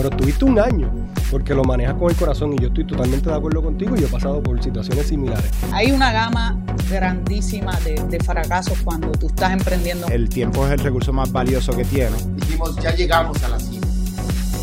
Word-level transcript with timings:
pero 0.00 0.16
tuviste 0.16 0.46
un 0.46 0.58
año 0.58 0.90
porque 1.30 1.54
lo 1.54 1.62
manejas 1.62 1.94
con 1.96 2.08
el 2.10 2.16
corazón 2.16 2.54
y 2.54 2.58
yo 2.58 2.68
estoy 2.68 2.86
totalmente 2.86 3.28
de 3.28 3.36
acuerdo 3.36 3.62
contigo 3.62 3.94
y 3.94 4.00
yo 4.00 4.06
he 4.06 4.10
pasado 4.10 4.42
por 4.42 4.60
situaciones 4.62 5.08
similares. 5.08 5.44
Hay 5.72 5.92
una 5.92 6.10
gama 6.10 6.58
grandísima 6.88 7.78
de, 7.80 8.02
de 8.08 8.18
fracasos 8.20 8.78
cuando 8.82 9.12
tú 9.12 9.26
estás 9.26 9.52
emprendiendo. 9.52 10.06
El 10.08 10.30
tiempo 10.30 10.64
es 10.66 10.72
el 10.72 10.78
recurso 10.78 11.12
más 11.12 11.30
valioso 11.30 11.76
que 11.76 11.84
tienes. 11.84 12.34
Dijimos, 12.34 12.76
ya 12.76 12.94
llegamos 12.94 13.42
a 13.44 13.48
la 13.50 13.60
cima, 13.60 13.86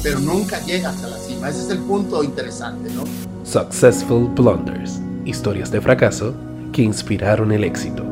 pero 0.01 0.19
nunca 0.19 0.59
llegas 0.65 1.03
a 1.03 1.07
la 1.07 1.17
cima. 1.17 1.49
Ese 1.49 1.61
es 1.65 1.69
el 1.69 1.79
punto 1.79 2.23
interesante, 2.23 2.89
¿no? 2.95 3.03
Successful 3.43 4.29
Blunders, 4.29 4.99
historias 5.23 5.69
de 5.69 5.81
fracaso 5.81 6.33
que 6.73 6.81
inspiraron 6.81 7.51
el 7.51 7.63
éxito. 7.63 8.06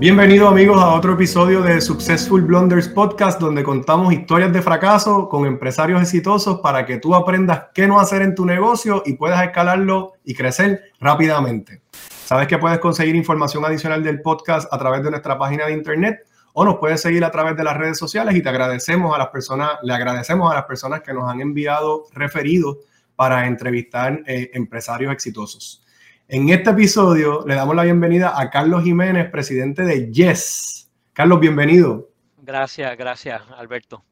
Bienvenidos 0.00 0.48
amigos 0.48 0.80
a 0.80 0.94
otro 0.94 1.14
episodio 1.14 1.60
de 1.60 1.80
Successful 1.80 2.42
Blunders 2.42 2.86
Podcast 2.86 3.40
donde 3.40 3.64
contamos 3.64 4.12
historias 4.12 4.52
de 4.52 4.62
fracaso 4.62 5.28
con 5.28 5.44
empresarios 5.44 6.00
exitosos 6.00 6.60
para 6.60 6.86
que 6.86 6.98
tú 6.98 7.16
aprendas 7.16 7.64
qué 7.74 7.88
no 7.88 7.98
hacer 7.98 8.22
en 8.22 8.36
tu 8.36 8.46
negocio 8.46 9.02
y 9.04 9.14
puedas 9.14 9.42
escalarlo 9.42 10.12
y 10.24 10.34
crecer 10.34 10.92
rápidamente. 11.00 11.82
Sabes 12.24 12.46
que 12.46 12.58
puedes 12.58 12.78
conseguir 12.78 13.16
información 13.16 13.64
adicional 13.64 14.04
del 14.04 14.22
podcast 14.22 14.72
a 14.72 14.78
través 14.78 15.02
de 15.02 15.10
nuestra 15.10 15.36
página 15.36 15.66
de 15.66 15.72
internet 15.72 16.20
o 16.52 16.64
nos 16.64 16.76
puedes 16.76 17.00
seguir 17.00 17.24
a 17.24 17.32
través 17.32 17.56
de 17.56 17.64
las 17.64 17.76
redes 17.76 17.98
sociales 17.98 18.36
y 18.36 18.40
te 18.40 18.50
agradecemos 18.50 19.12
a 19.12 19.18
las 19.18 19.28
personas, 19.30 19.78
le 19.82 19.94
agradecemos 19.94 20.48
a 20.48 20.54
las 20.54 20.64
personas 20.66 21.00
que 21.00 21.12
nos 21.12 21.28
han 21.28 21.40
enviado 21.40 22.04
referidos 22.12 22.76
para 23.16 23.48
entrevistar 23.48 24.22
eh, 24.28 24.52
empresarios 24.54 25.12
exitosos. 25.12 25.82
En 26.30 26.50
este 26.50 26.68
episodio 26.68 27.42
le 27.46 27.54
damos 27.54 27.74
la 27.74 27.84
bienvenida 27.84 28.38
a 28.38 28.50
Carlos 28.50 28.84
Jiménez, 28.84 29.30
presidente 29.30 29.82
de 29.82 30.12
Yes. 30.12 30.90
Carlos, 31.14 31.40
bienvenido. 31.40 32.10
Gracias, 32.42 32.98
gracias, 32.98 33.40
Alberto. 33.56 34.04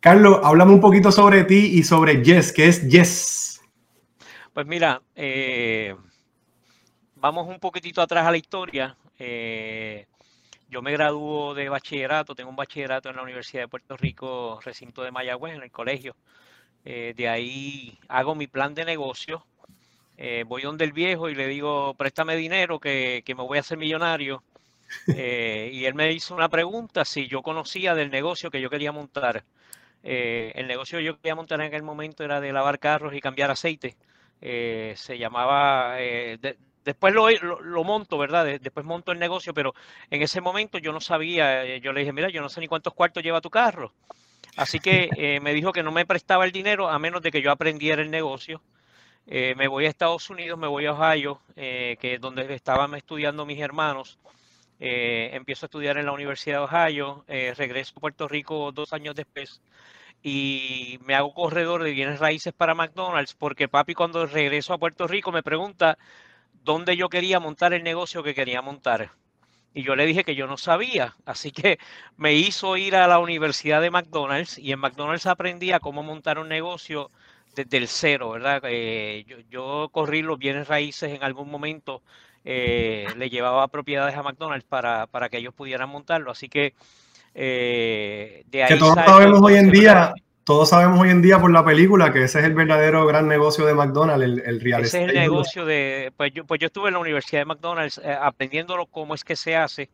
Carlos, 0.00 0.40
háblame 0.42 0.72
un 0.72 0.80
poquito 0.80 1.12
sobre 1.12 1.44
ti 1.44 1.70
y 1.74 1.84
sobre 1.84 2.24
Yes. 2.24 2.52
¿Qué 2.52 2.66
es 2.66 2.88
Yes? 2.88 3.60
Pues 4.52 4.66
mira, 4.66 5.00
eh, 5.14 5.94
vamos 7.14 7.46
un 7.46 7.60
poquitito 7.60 8.02
atrás 8.02 8.26
a 8.26 8.32
la 8.32 8.36
historia. 8.36 8.96
Eh, 9.20 10.04
yo 10.68 10.82
me 10.82 10.90
graduó 10.90 11.54
de 11.54 11.68
bachillerato, 11.68 12.34
tengo 12.34 12.50
un 12.50 12.56
bachillerato 12.56 13.08
en 13.08 13.14
la 13.14 13.22
Universidad 13.22 13.62
de 13.62 13.68
Puerto 13.68 13.96
Rico, 13.96 14.58
recinto 14.64 15.04
de 15.04 15.12
Mayagüez, 15.12 15.54
en 15.54 15.62
el 15.62 15.70
colegio. 15.70 16.16
Eh, 16.84 17.14
de 17.16 17.28
ahí 17.28 18.00
hago 18.08 18.34
mi 18.34 18.48
plan 18.48 18.74
de 18.74 18.84
negocio 18.84 19.46
eh, 20.20 20.42
voy 20.44 20.62
donde 20.62 20.84
el 20.84 20.92
viejo 20.92 21.28
y 21.28 21.36
le 21.36 21.46
digo, 21.46 21.94
préstame 21.94 22.34
dinero 22.34 22.80
que, 22.80 23.22
me 23.28 23.34
voy 23.34 23.58
a 23.58 23.60
hacer 23.60 23.78
millonario. 23.78 24.42
Eh, 25.14 25.68
y 25.70 25.84
él 25.84 25.92
me 25.92 26.10
hizo 26.12 26.34
una 26.34 26.48
pregunta 26.48 27.04
si 27.04 27.26
yo 27.26 27.42
conocía 27.42 27.94
del 27.94 28.10
negocio 28.10 28.50
que 28.50 28.58
yo 28.58 28.70
quería 28.70 28.90
montar. 28.90 29.44
Eh, 30.02 30.50
el 30.54 30.66
negocio 30.66 30.98
que 30.98 31.04
yo 31.04 31.16
quería 31.18 31.34
montar 31.34 31.60
en 31.60 31.66
aquel 31.66 31.82
momento 31.82 32.24
era 32.24 32.40
de 32.40 32.54
lavar 32.54 32.78
carros 32.78 33.12
y 33.12 33.20
cambiar 33.20 33.50
aceite. 33.50 33.96
se 34.40 35.18
llamaba, 35.18 35.96
después 36.86 37.12
lo, 37.12 37.28
lo, 37.30 37.84
monto, 37.84 38.16
¿verdad? 38.16 38.58
después 38.58 38.86
monto 38.86 39.12
el 39.12 39.18
negocio, 39.18 39.52
pero 39.52 39.74
en 40.10 40.22
ese 40.22 40.40
momento 40.40 40.78
yo 40.78 40.90
no 40.90 41.02
sabía, 41.02 41.76
yo 41.76 41.92
le 41.92 42.00
dije, 42.00 42.14
mira, 42.14 42.30
yo 42.30 42.40
no 42.40 42.48
sé 42.48 42.60
ni 42.60 42.66
cuántos 42.66 42.94
cuartos 42.94 43.22
lleva 43.22 43.42
tu 43.42 43.50
carro. 43.50 43.92
Así 44.56 44.80
que 44.80 45.10
me 45.42 45.52
dijo 45.52 45.70
que 45.72 45.82
no 45.82 45.92
me 45.92 46.06
prestaba 46.06 46.46
el 46.46 46.52
dinero 46.52 46.88
a 46.88 46.98
menos 46.98 47.20
de 47.20 47.30
que 47.30 47.42
yo 47.42 47.50
aprendiera 47.52 48.00
el 48.00 48.10
negocio. 48.10 48.62
Eh, 49.30 49.54
me 49.56 49.68
voy 49.68 49.84
a 49.84 49.90
Estados 49.90 50.30
Unidos, 50.30 50.58
me 50.58 50.66
voy 50.66 50.86
a 50.86 50.92
Ohio, 50.92 51.38
eh, 51.54 51.98
que 52.00 52.14
es 52.14 52.20
donde 52.20 52.52
estaban 52.54 52.94
estudiando 52.94 53.44
mis 53.44 53.60
hermanos. 53.60 54.18
Eh, 54.80 55.30
empiezo 55.34 55.66
a 55.66 55.68
estudiar 55.68 55.98
en 55.98 56.06
la 56.06 56.12
Universidad 56.12 56.58
de 56.58 56.64
Ohio, 56.64 57.24
regreso 57.28 57.92
a 57.96 58.00
Puerto 58.00 58.26
Rico 58.26 58.72
dos 58.72 58.92
años 58.94 59.14
después 59.14 59.60
y 60.22 60.98
me 61.04 61.14
hago 61.14 61.34
corredor 61.34 61.82
de 61.84 61.92
bienes 61.92 62.20
raíces 62.20 62.52
para 62.54 62.74
McDonald's 62.74 63.34
porque 63.34 63.68
papi 63.68 63.94
cuando 63.94 64.26
regreso 64.26 64.72
a 64.74 64.78
Puerto 64.78 65.06
Rico 65.06 65.32
me 65.32 65.42
pregunta 65.42 65.98
dónde 66.64 66.96
yo 66.96 67.08
quería 67.08 67.40
montar 67.40 67.72
el 67.74 67.82
negocio 67.84 68.22
que 68.22 68.34
quería 68.34 68.62
montar. 68.62 69.12
Y 69.74 69.82
yo 69.82 69.96
le 69.96 70.06
dije 70.06 70.24
que 70.24 70.34
yo 70.34 70.46
no 70.46 70.56
sabía, 70.56 71.16
así 71.26 71.52
que 71.52 71.78
me 72.16 72.34
hizo 72.34 72.76
ir 72.76 72.96
a 72.96 73.06
la 73.08 73.18
Universidad 73.18 73.80
de 73.82 73.90
McDonald's 73.90 74.58
y 74.58 74.72
en 74.72 74.80
McDonald's 74.80 75.26
aprendí 75.26 75.72
a 75.72 75.80
cómo 75.80 76.02
montar 76.02 76.38
un 76.38 76.48
negocio 76.48 77.10
desde 77.58 77.76
el 77.76 77.88
cero, 77.88 78.30
¿verdad? 78.30 78.62
Eh, 78.64 79.24
yo, 79.50 79.88
corrí 79.90 80.22
los 80.22 80.38
bienes 80.38 80.68
raíces 80.68 81.12
en 81.12 81.22
algún 81.22 81.50
momento, 81.50 82.02
eh, 82.44 83.06
le 83.16 83.30
llevaba 83.30 83.66
propiedades 83.68 84.16
a 84.16 84.22
McDonald's 84.22 84.64
para, 84.64 85.06
para, 85.06 85.28
que 85.28 85.38
ellos 85.38 85.54
pudieran 85.54 85.88
montarlo, 85.88 86.30
así 86.30 86.48
que 86.48 86.74
eh, 87.34 88.44
de 88.46 88.62
ahí... 88.62 88.68
Que 88.68 88.76
todos 88.76 88.94
sabemos 88.94 89.40
hoy 89.42 89.56
en 89.56 89.70
día, 89.70 90.14
todos 90.44 90.68
sabemos 90.68 91.00
hoy 91.00 91.10
en 91.10 91.20
día 91.20 91.40
por 91.40 91.50
la 91.50 91.64
película 91.64 92.12
que 92.12 92.24
ese 92.24 92.38
es 92.38 92.44
el 92.44 92.54
verdadero 92.54 93.04
gran 93.06 93.26
negocio 93.26 93.66
de 93.66 93.74
McDonald's, 93.74 94.24
el, 94.24 94.40
el 94.46 94.60
real 94.60 94.84
Ese 94.84 95.02
es 95.02 95.08
el 95.08 95.14
negocio 95.16 95.66
de... 95.66 96.12
Pues 96.16 96.32
yo, 96.32 96.44
pues 96.44 96.60
yo 96.60 96.66
estuve 96.66 96.88
en 96.88 96.94
la 96.94 97.00
Universidad 97.00 97.40
de 97.40 97.46
McDonald's 97.46 98.00
aprendiéndolo 98.20 98.86
cómo 98.86 99.14
es 99.14 99.24
que 99.24 99.34
se 99.34 99.56
hace. 99.56 99.90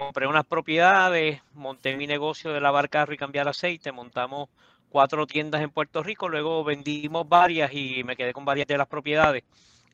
compré 0.00 0.26
unas 0.26 0.46
propiedades, 0.46 1.40
monté 1.54 1.96
mi 1.96 2.08
negocio 2.08 2.52
de 2.52 2.60
lavar 2.60 2.88
carro 2.88 3.14
y 3.14 3.16
cambiar 3.16 3.46
aceite, 3.46 3.92
montamos 3.92 4.48
cuatro 4.88 5.26
tiendas 5.26 5.62
en 5.62 5.70
Puerto 5.70 6.02
Rico, 6.02 6.28
luego 6.28 6.64
vendimos 6.64 7.28
varias 7.28 7.72
y 7.72 8.02
me 8.04 8.16
quedé 8.16 8.32
con 8.32 8.44
varias 8.44 8.66
de 8.66 8.78
las 8.78 8.86
propiedades. 8.88 9.44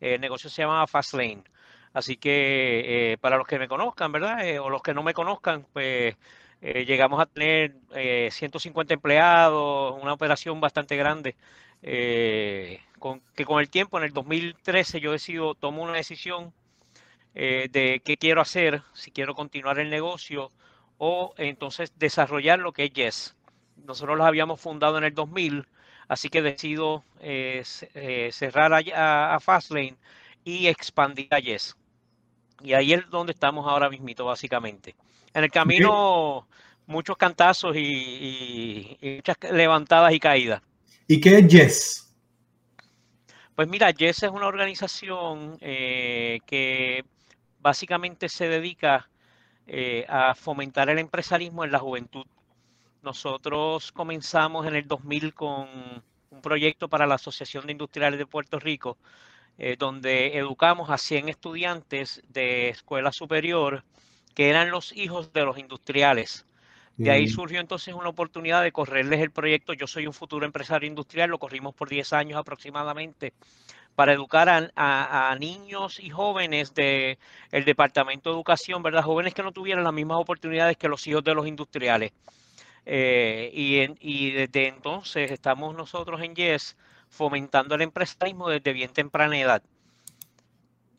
El 0.00 0.21
negocio 0.21 0.50
se 0.50 0.62
llama 0.62 0.87
Fastlane. 0.87 1.44
Así 1.93 2.16
que 2.16 3.12
eh, 3.12 3.19
para 3.19 3.38
los 3.38 3.47
que 3.47 3.59
me 3.59 3.69
conozcan, 3.69 4.12
¿verdad? 4.12 4.44
Eh, 4.47 4.59
o 4.59 4.69
los 4.69 4.82
que 4.82 4.94
no 4.94 5.03
me 5.03 5.15
conozcan, 5.15 5.66
pues 5.72 6.16
eh, 6.60 6.84
llegamos 6.84 7.21
a 7.21 7.27
tener 7.27 7.77
150 8.31 8.94
empleados, 8.94 10.00
una 10.03 10.12
operación 10.12 10.60
bastante 10.60 10.97
grande. 10.97 11.37
con, 12.99 13.21
que 13.34 13.44
con 13.44 13.61
el 13.61 13.71
tiempo, 13.71 13.99
en 13.99 14.05
el 14.05 14.12
2013, 14.12 15.00
yo 15.00 15.12
decido, 15.12 15.55
tomo 15.55 15.82
una 15.82 15.94
decisión 15.94 16.53
de 17.34 18.00
qué 18.05 18.16
quiero 18.16 18.41
hacer, 18.41 18.82
si 18.93 19.11
quiero 19.11 19.34
continuar 19.34 19.78
el 19.78 19.91
negocio 19.91 20.50
o 20.99 21.34
entonces 21.37 21.93
desarrollar 21.99 22.61
lo 22.61 22.72
que 22.72 22.84
es 22.84 22.93
Yes 22.93 23.37
nosotros 23.76 24.16
los 24.16 24.26
habíamos 24.26 24.60
fundado 24.60 24.98
en 24.98 25.04
el 25.04 25.14
2000, 25.14 25.66
así 26.08 26.28
que 26.28 26.42
decido 26.42 27.04
eh, 27.20 27.62
eh, 27.94 28.30
cerrar 28.32 28.72
a, 28.72 29.34
a, 29.34 29.40
Fastlane 29.40 29.96
y 30.44 30.66
expandir 30.66 31.28
a 31.30 31.38
Yes. 31.38 31.76
Y 32.62 32.72
ahí 32.72 32.92
es 32.92 33.08
donde 33.10 33.32
estamos 33.32 33.66
ahora 33.66 33.90
mismito, 33.90 34.24
básicamente. 34.24 34.94
En 35.32 35.44
el 35.44 35.50
camino, 35.50 36.46
muchos 36.86 37.16
cantazos 37.16 37.76
y, 37.76 38.96
muchas 39.02 39.36
levantadas 39.52 40.12
y 40.12 40.20
caídas. 40.20 40.62
¿Y 41.06 41.20
qué 41.20 41.38
es 41.38 41.48
Yes? 41.48 42.14
Pues 43.54 43.68
mira, 43.68 43.90
Yes 43.90 44.22
es 44.22 44.30
una 44.30 44.46
organización 44.46 45.58
eh, 45.60 46.40
que 46.46 47.04
básicamente 47.60 48.28
se 48.28 48.48
dedica 48.48 49.08
a 50.08 50.34
fomentar 50.34 50.90
el 50.90 50.98
empresarismo 50.98 51.64
en 51.64 51.72
la 51.72 51.78
juventud. 51.78 52.26
Nosotros 53.04 53.92
comenzamos 53.92 54.66
en 54.66 54.76
el 54.76 54.88
2000 54.88 55.34
con 55.34 55.69
un 56.31 56.41
proyecto 56.41 56.88
para 56.88 57.06
la 57.06 57.16
Asociación 57.16 57.66
de 57.66 57.72
Industriales 57.72 58.19
de 58.19 58.25
Puerto 58.25 58.59
Rico, 58.59 58.97
eh, 59.59 59.76
donde 59.78 60.38
educamos 60.38 60.88
a 60.88 60.97
100 60.97 61.28
estudiantes 61.28 62.22
de 62.28 62.70
escuela 62.70 63.12
superior 63.12 63.84
que 64.34 64.48
eran 64.48 64.70
los 64.70 64.97
hijos 64.97 65.34
de 65.34 65.44
los 65.44 65.59
industriales. 65.59 66.47
De 66.97 67.10
ahí 67.10 67.28
surgió 67.28 67.60
entonces 67.60 67.93
una 67.93 68.09
oportunidad 68.09 68.62
de 68.62 68.72
correrles 68.72 69.20
el 69.20 69.32
proyecto. 69.32 69.72
Yo 69.75 69.87
soy 69.87 70.06
un 70.06 70.12
futuro 70.12 70.47
empresario 70.47 70.88
industrial, 70.88 71.28
lo 71.28 71.38
corrimos 71.38 71.75
por 71.75 71.88
10 71.88 72.12
años 72.12 72.38
aproximadamente 72.38 73.34
para 73.94 74.12
educar 74.12 74.48
a, 74.75 75.37
niños 75.38 76.00
y 76.00 76.10
jóvenes 76.10 76.72
del 76.72 77.19
el 77.53 77.64
Departamento 77.64 78.31
de 78.31 78.37
Educación, 78.37 78.82
¿verdad? 78.82 79.03
Jóvenes 79.03 79.34
que 79.34 79.43
no 79.43 79.53
tuvieran 79.53 79.84
las 79.84 79.93
mismas 79.93 80.19
oportunidades 80.19 80.76
que 80.76 80.88
los 80.88 81.06
hijos 81.06 81.22
de 81.22 81.34
los 81.34 81.47
industriales. 81.47 82.12
Eh, 82.86 83.50
y, 84.00 84.30
desde 84.32 84.69
entonces 84.69 85.31
estamos 85.31 85.75
nosotros 85.75 86.20
en 86.22 86.34
Yes 86.34 86.76
fomentando 87.08 87.75
el 87.75 87.82
empresarismo 87.82 88.48
desde 88.48 88.72
bien 88.72 88.92
temprana 88.92 89.38
edad. 89.38 89.62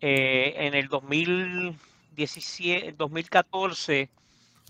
Eh, 0.01 0.53
en 0.57 0.73
el 0.73 0.87
2017, 0.87 2.93
2014, 2.93 4.09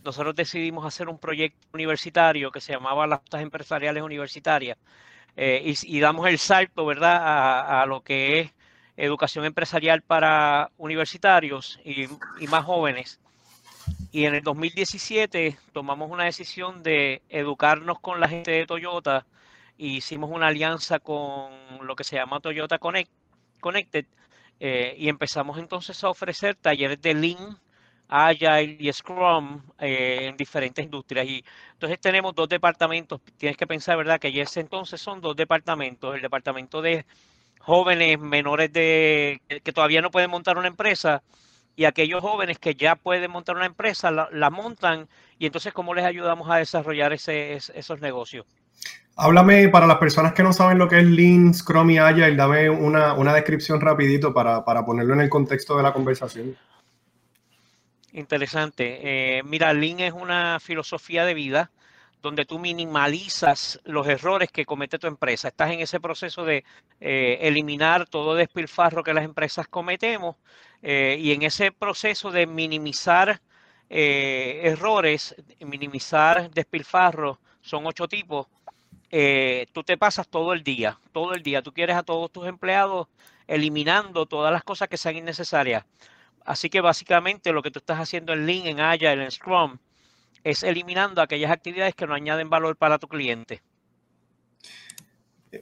nosotros 0.03 0.35
decidimos 0.35 0.85
hacer 0.85 1.09
un 1.09 1.19
proyecto 1.19 1.67
universitario 1.73 2.51
que 2.51 2.61
se 2.61 2.73
llamaba 2.73 3.07
las 3.07 3.19
Juntas 3.19 3.41
Empresariales 3.41 4.03
Universitarias 4.03 4.77
eh, 5.37 5.73
y, 5.83 5.99
damos 5.99 6.27
el 6.27 6.39
salto, 6.39 6.85
¿verdad?, 6.85 7.81
a, 7.81 7.85
lo 7.85 8.03
que 8.03 8.39
es 8.41 8.51
educación 8.97 9.45
empresarial 9.45 10.01
para 10.01 10.71
universitarios 10.77 11.79
y 11.83 12.07
más 12.47 12.63
jóvenes. 12.65 13.19
Y 14.15 14.25
en 14.27 14.33
el 14.33 14.43
2017 14.43 15.57
tomamos 15.73 16.09
una 16.09 16.23
decisión 16.23 16.83
de 16.83 17.21
educarnos 17.27 17.99
con 17.99 18.21
la 18.21 18.29
gente 18.29 18.49
de 18.49 18.65
Toyota 18.65 19.25
e 19.77 19.87
hicimos 19.87 20.31
una 20.31 20.47
alianza 20.47 20.99
con 20.99 21.51
lo 21.81 21.97
que 21.97 22.05
se 22.05 22.15
llama 22.15 22.39
Toyota 22.39 22.79
Connect, 22.79 23.11
Connected 23.59 24.05
eh, 24.61 24.95
y 24.97 25.09
empezamos 25.09 25.57
entonces 25.57 26.01
a 26.01 26.07
ofrecer 26.07 26.55
talleres 26.55 27.01
de 27.01 27.13
Lean 27.13 27.59
Agile 28.07 28.77
y 28.79 28.93
Scrum 28.93 29.61
eh, 29.79 30.27
en 30.29 30.37
diferentes 30.37 30.85
industrias. 30.85 31.27
Y 31.27 31.43
entonces 31.73 31.99
tenemos 31.99 32.33
dos 32.33 32.47
departamentos. 32.47 33.19
Tienes 33.35 33.57
que 33.57 33.67
pensar, 33.67 33.97
¿verdad? 33.97 34.17
Que 34.17 34.31
ya 34.31 34.43
ese 34.43 34.61
entonces 34.61 35.01
son 35.01 35.19
dos 35.19 35.35
departamentos. 35.35 36.15
El 36.15 36.21
departamento 36.21 36.81
de 36.81 37.05
jóvenes 37.59 38.17
menores 38.17 38.71
de 38.71 39.41
que 39.61 39.73
todavía 39.73 40.01
no 40.01 40.09
pueden 40.09 40.31
montar 40.31 40.57
una 40.57 40.69
empresa 40.69 41.21
y 41.75 41.85
aquellos 41.85 42.21
jóvenes 42.21 42.59
que 42.59 42.75
ya 42.75 42.95
pueden 42.95 43.31
montar 43.31 43.55
una 43.55 43.65
empresa 43.65 44.11
la, 44.11 44.49
montan 44.49 45.07
y 45.37 45.45
entonces 45.45 45.73
cómo 45.73 45.93
les 45.93 46.05
ayudamos 46.05 46.49
a 46.49 46.57
desarrollar 46.57 47.13
ese, 47.13 47.53
esos 47.53 47.99
negocios. 47.99 48.45
Háblame 49.17 49.69
para 49.69 49.87
las 49.87 49.97
personas 49.97 50.33
que 50.33 50.43
no 50.43 50.51
saben 50.51 50.77
lo 50.77 50.89
que 50.89 50.99
es 50.99 51.05
Lean, 51.05 51.53
Scrum 51.53 51.89
y 51.91 51.97
Agile, 51.97 52.35
dame 52.35 52.69
una, 52.69 53.13
una 53.13 53.33
descripción 53.33 53.79
rapidito 53.79 54.33
para, 54.33 54.65
para, 54.65 54.85
ponerlo 54.85 55.13
en 55.13 55.21
el 55.21 55.29
contexto 55.29 55.77
de 55.77 55.83
la 55.83 55.93
conversación. 55.93 56.57
Interesante. 58.11 59.37
Eh, 59.37 59.43
mira, 59.43 59.73
Lean 59.73 60.01
es 60.01 60.13
una 60.13 60.59
filosofía 60.59 61.25
de 61.25 61.33
vida 61.33 61.71
donde 62.21 62.45
tú 62.45 62.57
minimalizas 62.57 63.79
los 63.83 64.07
errores 64.07 64.49
que 64.51 64.65
comete 64.65 64.97
tu 64.97 65.05
empresa. 65.05 65.49
Estás 65.49 65.71
en 65.71 65.79
ese 65.79 65.99
proceso 65.99 66.43
de 66.43 66.63
eh, 66.99 67.37
eliminar 67.41 68.07
todo 68.07 68.33
despilfarro 68.33 69.03
que 69.03 69.13
las 69.13 69.23
empresas 69.23 69.67
cometemos 69.67 70.35
eh, 70.87 71.17
y 71.19 71.31
en 71.31 71.41
ese 71.41 71.71
proceso 71.71 72.29
de 72.29 72.45
minimizar 72.45 73.41
eh, 73.89 74.61
errores, 74.63 75.35
minimizar 75.59 76.51
despilfarro, 76.51 77.39
son 77.61 77.87
ocho 77.87 78.07
tipos, 78.07 78.47
tú 79.73 79.83
te 79.83 79.97
pasas 79.97 80.27
todo 80.27 80.53
el 80.53 80.63
día, 80.63 80.99
todo 81.11 81.33
el 81.33 81.41
día. 81.41 81.61
Tú 81.63 81.73
quieres 81.73 81.95
a 81.95 82.03
todos 82.03 82.31
tus 82.31 82.45
empleados 82.47 83.07
eliminando 83.47 84.25
todas 84.27 84.51
las 84.51 84.63
cosas 84.63 84.87
que 84.87 84.97
sean 84.97 85.15
innecesarias. 85.15 85.83
Así 86.45 86.69
que 86.69 86.81
básicamente 86.81 87.51
lo 87.51 87.63
que 87.63 87.71
tú 87.71 87.79
estás 87.79 87.99
haciendo 87.99 88.33
en 88.33 88.45
Lean, 88.45 88.67
en 88.67 88.79
Agile, 88.79 89.23
en 89.23 89.31
Scrum, 89.31 89.79
es 90.43 90.61
eliminando 90.61 91.21
aquellas 91.21 91.51
actividades 91.51 91.95
que 91.95 92.05
no 92.05 92.13
añaden 92.13 92.51
valor 92.51 92.77
para 92.77 92.99
tu 92.99 93.07
cliente. 93.07 93.63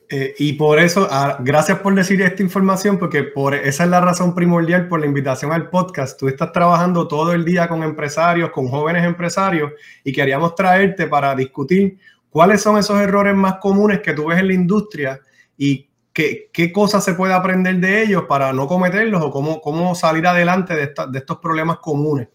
Eh, 0.10 0.36
y 0.40 0.54
por 0.54 0.80
eso, 0.80 1.08
ah, 1.12 1.38
gracias 1.40 1.80
por 1.80 1.94
decir 1.94 2.22
esta 2.22 2.42
información, 2.42 2.98
porque 2.98 3.24
por 3.24 3.54
esa 3.54 3.84
es 3.84 3.90
la 3.90 4.02
razón 4.02 4.34
primordial 4.34 4.88
por 4.88 5.00
la 5.00 5.06
invitación 5.06 5.52
al 5.52 5.70
podcast. 5.70 6.20
Tú 6.20 6.28
estás 6.28 6.52
trabajando 6.52 7.08
todo 7.08 7.34
el 7.34 7.46
día 7.46 7.68
con 7.68 7.84
empresarios, 7.84 8.50
con 8.52 8.68
jóvenes 8.68 9.06
empresarios, 9.06 9.72
y 10.04 10.12
queríamos 10.12 10.56
traerte 10.56 11.08
para 11.08 11.36
discutir 11.36 11.98
cuáles 12.30 12.62
son 12.62 12.78
esos 12.78 13.00
errores 13.00 13.36
más 13.36 13.56
comunes 13.56 14.00
que 14.00 14.14
tú 14.14 14.26
ves 14.26 14.40
en 14.40 14.48
la 14.48 14.54
industria 14.54 15.20
y 15.58 15.90
qué, 16.12 16.50
qué 16.52 16.72
cosas 16.72 17.04
se 17.04 17.14
puede 17.14 17.34
aprender 17.34 17.76
de 17.78 18.04
ellos 18.04 18.24
para 18.28 18.54
no 18.54 18.68
cometerlos 18.68 19.22
o 19.22 19.32
cómo, 19.32 19.62
cómo 19.62 19.94
salir 19.96 20.26
adelante 20.26 20.76
de, 20.76 20.94
de 21.10 21.20
estos 21.20 21.38
problemas 21.38 21.78
comunes. 21.78 22.30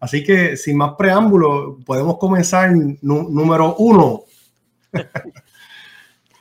Así 0.00 0.22
que 0.22 0.56
sin 0.56 0.76
más 0.76 0.92
preámbulo, 0.98 1.78
podemos 1.84 2.18
comenzar 2.18 2.72
número 3.02 3.76
uno. 3.76 4.24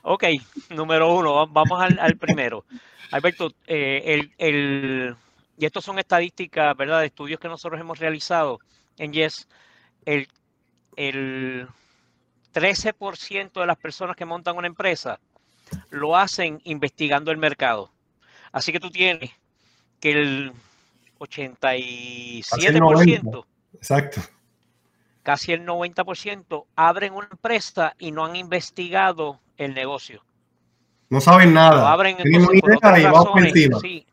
ok, 0.03 0.23
número 0.69 1.13
uno, 1.13 1.45
vamos 1.47 1.81
al, 1.81 2.17
primero. 2.17 2.63
Alberto, 3.11 3.51
eh, 3.67 4.29
el, 4.37 5.17
y 5.57 5.65
estos 5.65 5.83
son 5.83 5.99
estadísticas, 5.99 6.77
¿verdad? 6.77 7.01
De 7.01 7.07
estudios 7.07 7.39
que 7.39 7.47
nosotros 7.47 7.81
hemos 7.81 7.97
realizado 7.99 8.59
en 8.97 9.13
Yes. 9.13 9.47
El, 10.05 10.27
el 10.95 11.67
13% 12.53 13.53
de 13.53 13.65
las 13.65 13.77
personas 13.77 14.15
que 14.15 14.25
montan 14.25 14.55
una 14.57 14.67
empresa 14.67 15.19
lo 15.89 16.15
hacen 16.15 16.61
investigando 16.65 17.31
el 17.31 17.37
mercado. 17.37 17.91
Así 18.51 18.71
que 18.71 18.79
tú 18.79 18.91
tienes 18.91 19.31
que 19.99 20.11
el 20.11 20.53
87%, 21.19 23.45
Exacto. 23.73 24.21
Casi 25.23 25.53
el 25.53 25.65
90% 25.65 26.65
abren 26.75 27.13
una 27.13 27.29
empresa 27.31 27.95
y 27.97 28.11
no 28.11 28.25
han 28.25 28.35
investigado 28.35 29.39
el 29.57 29.73
negocio. 29.73 30.23
No 31.09 31.21
saben 31.21 31.53
nada. 31.53 31.81
Lo 31.81 31.87
abren 31.87 32.17
por 32.17 32.75
otras 32.75 33.03
razones, 33.03 33.53
sí. 33.81 34.05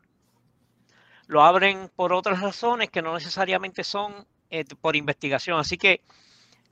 Lo 1.27 1.41
abren 1.41 1.89
por 1.95 2.13
otras 2.13 2.41
razones 2.41 2.89
que 2.89 3.01
no 3.01 3.13
necesariamente 3.13 3.83
son 3.83 4.27
eh, 4.49 4.65
por 4.81 4.95
investigación. 4.95 5.59
Así 5.59 5.77
que 5.77 6.01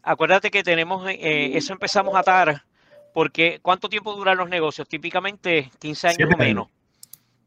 acuérdate 0.04 0.52
que 0.52 0.64
tenemos, 0.64 1.10
eh, 1.10 1.18
eh, 1.20 1.52
eso 1.58 1.74
empezamos 1.74 2.14
a 2.16 2.20
atar, 2.20 2.64
porque 3.14 3.60
¿cuánto 3.62 3.90
tiempo 3.90 4.14
duran 4.14 4.38
los 4.38 4.50
negocios? 4.50 4.88
Típicamente 4.88 5.72
15 5.80 6.08
años 6.10 6.30
o 6.34 6.38
menos. 6.38 6.68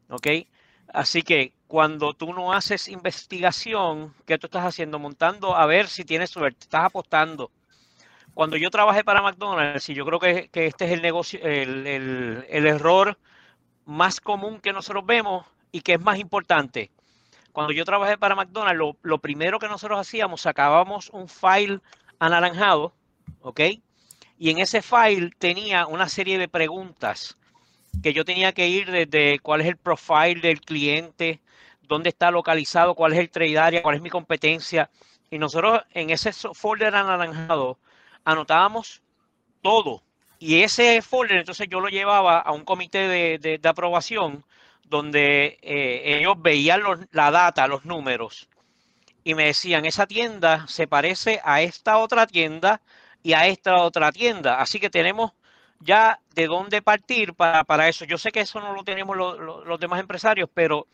¿Ok? 0.09 0.27
Así 0.91 1.23
que 1.23 1.53
cuando 1.67 2.13
tú 2.13 2.33
no 2.33 2.53
haces 2.53 2.87
investigación, 2.87 4.13
¿qué 4.25 4.37
tú 4.37 4.47
estás 4.47 4.65
haciendo? 4.65 4.99
Montando 4.99 5.55
a 5.55 5.65
ver 5.65 5.87
si 5.87 6.03
tienes 6.03 6.29
suerte, 6.29 6.59
estás 6.61 6.85
apostando. 6.85 7.49
Cuando 8.33 8.57
yo 8.57 8.69
trabajé 8.71 9.03
para 9.03 9.21
McDonald's, 9.21 9.89
y 9.89 9.93
yo 9.93 10.05
creo 10.05 10.19
que, 10.19 10.49
este 10.53 10.85
es 10.85 10.91
el 10.91 11.01
negocio, 11.01 11.39
el, 11.43 12.45
error 12.49 13.17
más 13.85 14.19
común 14.19 14.59
que 14.59 14.73
nosotros 14.73 15.05
vemos 15.05 15.45
y 15.71 15.81
que 15.81 15.93
es 15.93 16.01
más 16.01 16.17
importante. 16.17 16.89
Cuando 17.51 17.73
yo 17.73 17.85
trabajé 17.85 18.17
para 18.17 18.35
McDonald's, 18.35 18.79
lo, 18.79 18.97
lo 19.03 19.19
primero 19.19 19.59
que 19.59 19.67
nosotros 19.67 19.99
hacíamos, 19.99 20.41
sacábamos 20.41 21.09
un 21.11 21.27
file 21.27 21.79
anaranjado, 22.17 22.93
¿ok? 23.41 23.61
Y 24.39 24.49
en 24.49 24.57
ese 24.57 24.81
file 24.81 25.31
tenía 25.37 25.85
una 25.85 26.09
serie 26.09 26.39
de 26.39 26.47
preguntas 26.47 27.37
que 28.01 28.13
yo 28.13 28.25
tenía 28.25 28.51
que 28.53 28.67
ir 28.67 28.89
desde 28.89 29.39
cuál 29.39 29.61
es 29.61 29.67
el 29.67 29.77
profile 29.77 30.41
del 30.41 30.61
cliente, 30.61 31.39
dónde 31.83 32.09
está 32.09 32.31
localizado, 32.31 32.95
cuál 32.95 33.13
es 33.13 33.19
el 33.19 33.29
trade 33.29 33.59
area, 33.59 33.83
cuál 33.83 33.95
es 33.95 34.01
mi 34.01 34.09
competencia. 34.09 34.89
Y 35.29 35.37
nosotros 35.37 35.81
en 35.93 36.09
ese 36.09 36.33
folder 36.33 36.95
anaranjado 36.95 37.77
anotábamos 38.23 39.01
todo. 39.61 40.03
Y 40.39 40.61
ese 40.61 41.01
folder 41.01 41.37
entonces 41.37 41.67
yo 41.69 41.79
lo 41.79 41.87
llevaba 41.87 42.39
a 42.39 42.51
un 42.51 42.65
comité 42.65 43.07
de, 43.39 43.59
aprobación 43.63 44.43
donde 44.83 45.57
eh, 45.61 46.19
ellos 46.19 46.35
veían 46.41 46.81
la 47.11 47.31
data, 47.31 47.67
los 47.67 47.85
números, 47.85 48.49
y 49.23 49.35
me 49.35 49.45
decían, 49.45 49.85
esa 49.85 50.05
tienda 50.05 50.67
se 50.67 50.87
parece 50.87 51.39
a 51.43 51.61
esta 51.61 51.97
otra 51.97 52.27
tienda 52.27 52.81
y 53.23 53.33
a 53.33 53.47
esta 53.47 53.77
otra 53.77 54.11
tienda. 54.11 54.59
Así 54.59 54.79
que 54.79 54.89
tenemos 54.89 55.31
ya 55.79 56.19
de 56.35 56.47
dónde 56.47 56.81
partir 56.81 57.33
para, 57.33 57.63
para 57.63 57.87
eso. 57.87 58.05
Yo 58.05 58.17
sé 58.17 58.31
que 58.31 58.41
eso 58.41 58.59
no 58.59 58.73
lo 58.73 58.83
tenemos 58.83 59.15
los 59.15 59.79
demás 59.79 59.99
empresarios, 59.99 60.49
pero, 60.53 60.87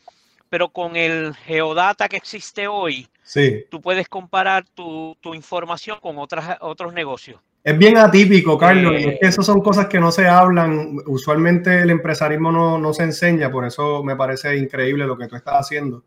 pero 0.50 0.68
con 0.68 0.96
el 0.96 1.34
geodata 1.34 2.08
que 2.08 2.16
existe 2.16 2.68
hoy, 2.68 3.08
sí. 3.22 3.64
tú 3.70 3.80
puedes 3.80 4.08
comparar 4.08 4.64
tu, 4.74 5.16
información 5.32 5.98
con 6.02 6.18
otras, 6.18 6.58
otros 6.60 6.92
negocios. 6.92 7.40
Es 7.62 7.78
bien 7.78 7.96
atípico, 7.98 8.58
Carlos, 8.58 8.94
y 8.98 9.08
es 9.08 9.36
que 9.36 9.42
son 9.42 9.60
cosas 9.60 9.86
que 9.86 10.00
no 10.00 10.10
se 10.10 10.26
hablan. 10.26 10.96
Usualmente 11.06 11.82
el 11.82 11.90
empresarismo 11.90 12.50
no, 12.50 12.78
no 12.78 12.92
se 12.92 13.04
enseña, 13.04 13.50
por 13.50 13.64
eso 13.64 14.02
me 14.02 14.16
parece 14.16 14.56
increíble 14.56 15.06
lo 15.06 15.16
que 15.16 15.28
tú 15.28 15.36
estás 15.36 15.54
haciendo. 15.54 16.04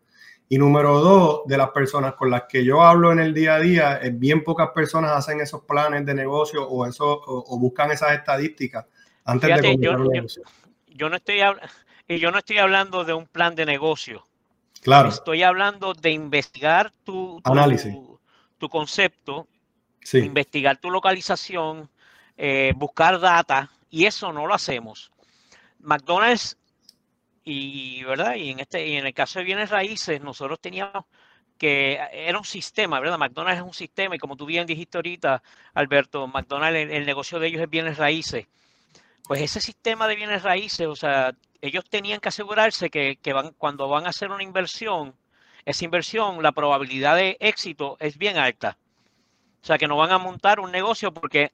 Y 0.48 0.58
número 0.58 1.00
dos, 1.00 1.42
de 1.46 1.56
las 1.56 1.70
personas 1.70 2.14
con 2.14 2.30
las 2.30 2.42
que 2.48 2.64
yo 2.64 2.82
hablo 2.82 3.12
en 3.12 3.20
el 3.20 3.32
día 3.32 3.54
a 3.54 3.60
día, 3.60 3.96
es 3.96 4.18
bien 4.18 4.44
pocas 4.44 4.70
personas 4.74 5.12
hacen 5.12 5.40
esos 5.40 5.62
planes 5.62 6.04
de 6.04 6.12
negocio 6.12 6.68
o, 6.68 6.86
eso, 6.86 7.22
o, 7.24 7.58
buscan 7.58 7.90
esas 7.92 8.12
estadísticas 8.12 8.84
antes 9.24 9.48
de 9.48 9.78
yo, 9.78 9.94
yo, 10.88 11.08
no 11.08 11.16
estoy 11.16 11.40
y 12.06 12.18
yo 12.18 12.30
no 12.30 12.38
estoy 12.38 12.58
hablando 12.58 13.04
de 13.04 13.14
un 13.14 13.26
plan 13.26 13.54
de 13.54 13.64
negocio. 13.64 14.22
Claro. 14.84 15.08
Estoy 15.08 15.42
hablando 15.42 15.94
de 15.94 16.10
investigar 16.10 16.92
tu, 17.04 17.40
tu, 18.58 18.68
concepto, 18.68 19.48
investigar 20.12 20.76
tu 20.76 20.90
localización, 20.90 21.88
eh, 22.36 22.74
buscar 22.76 23.18
data, 23.18 23.70
y 23.88 24.04
eso 24.04 24.30
no 24.30 24.46
lo 24.46 24.52
hacemos. 24.52 25.10
McDonald's 25.78 26.58
y, 27.44 28.04
¿verdad? 28.04 28.34
Y 28.34 28.50
en, 28.50 28.60
este, 28.60 28.86
y 28.86 28.96
en 28.96 29.06
el 29.06 29.14
caso 29.14 29.38
de 29.38 29.46
bienes 29.46 29.70
raíces, 29.70 30.20
nosotros 30.20 30.60
teníamos 30.60 31.06
que 31.56 31.98
era 32.12 32.36
un 32.36 32.44
sistema, 32.44 33.00
¿verdad? 33.00 33.16
McDonald's 33.16 33.60
es 33.60 33.66
un 33.66 33.72
sistema 33.72 34.16
y 34.16 34.18
como 34.18 34.36
tú 34.36 34.44
bien 34.44 34.66
dijiste 34.66 34.98
ahorita, 34.98 35.42
Alberto, 35.72 36.26
McDonald's, 36.26 36.90
el, 36.92 37.06
negocio 37.06 37.38
de 37.38 37.46
ellos 37.46 37.62
es 37.62 37.70
bienes 37.70 37.96
raíces. 37.96 38.48
Pues 39.26 39.40
ese 39.40 39.60
sistema 39.60 40.06
de 40.06 40.16
bienes 40.16 40.42
raíces, 40.42 40.86
o 40.86 40.96
sea, 40.96 41.34
ellos 41.62 41.84
tenían 41.88 42.20
que 42.20 42.28
asegurarse 42.28 42.90
que, 42.90 43.18
van, 43.32 43.54
cuando 43.56 43.88
van 43.88 44.06
a 44.06 44.10
hacer 44.10 44.30
una 44.30 44.42
inversión, 44.42 45.14
esa 45.64 45.84
inversión, 45.84 46.42
la 46.42 46.52
probabilidad 46.52 47.16
de 47.16 47.38
éxito 47.40 47.96
es 48.00 48.18
bien 48.18 48.36
alta. 48.36 48.76
O 49.62 49.66
sea, 49.66 49.78
que 49.78 49.88
no 49.88 49.96
van 49.96 50.12
a 50.12 50.18
montar 50.18 50.60
un 50.60 50.70
negocio 50.70 51.14
porque 51.14 51.52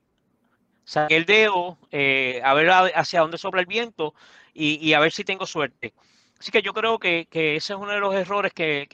saqué 0.85 1.17
el 1.17 1.27
dedo, 1.27 1.79
eh, 1.93 2.41
a 2.45 2.55
ver 2.55 2.71
hacia 2.71 3.21
dónde 3.21 3.39
sopla 3.39 3.61
el 3.61 3.67
viento 3.67 4.15
y, 4.53 4.93
a 4.93 4.99
ver 4.99 5.13
si 5.13 5.23
tengo 5.23 5.47
suerte. 5.47 5.95
Así 6.41 6.51
que 6.51 6.63
yo 6.63 6.75
creo 6.75 6.99
que, 6.99 7.29
ese 7.31 7.73
es 7.73 7.79
uno 7.79 7.93
de 7.93 8.01
los 8.01 8.15
errores 8.15 8.53
que, 8.53 8.89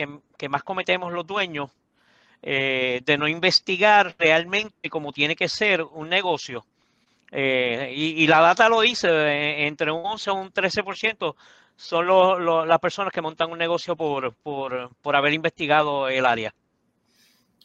más 0.51 0.63
cometemos 0.63 1.15
los 1.15 1.27
dueños, 1.27 1.71
eh, 2.43 3.01
de 3.07 3.17
no 3.17 3.27
investigar 3.27 4.15
realmente 4.19 4.91
cómo 4.91 5.13
tiene 5.13 5.35
que 5.35 5.49
ser 5.49 5.83
un 5.83 6.11
negocio. 6.11 6.67
Eh, 7.33 7.93
y, 7.95 8.27
la 8.27 8.41
data 8.41 8.69
lo 8.69 8.81
dice, 8.81 9.67
entre 9.67 9.91
un 9.91 10.05
11 10.05 10.31
o 10.31 10.35
un 10.35 10.53
13% 10.53 11.35
son 11.77 12.69
las 12.69 12.79
personas 12.79 13.13
que 13.13 13.21
montan 13.21 13.51
un 13.51 13.59
negocio 13.59 13.97
por, 13.97 14.35
haber 15.15 15.33
investigado 15.33 16.09
el 16.09 16.25
área. 16.25 16.55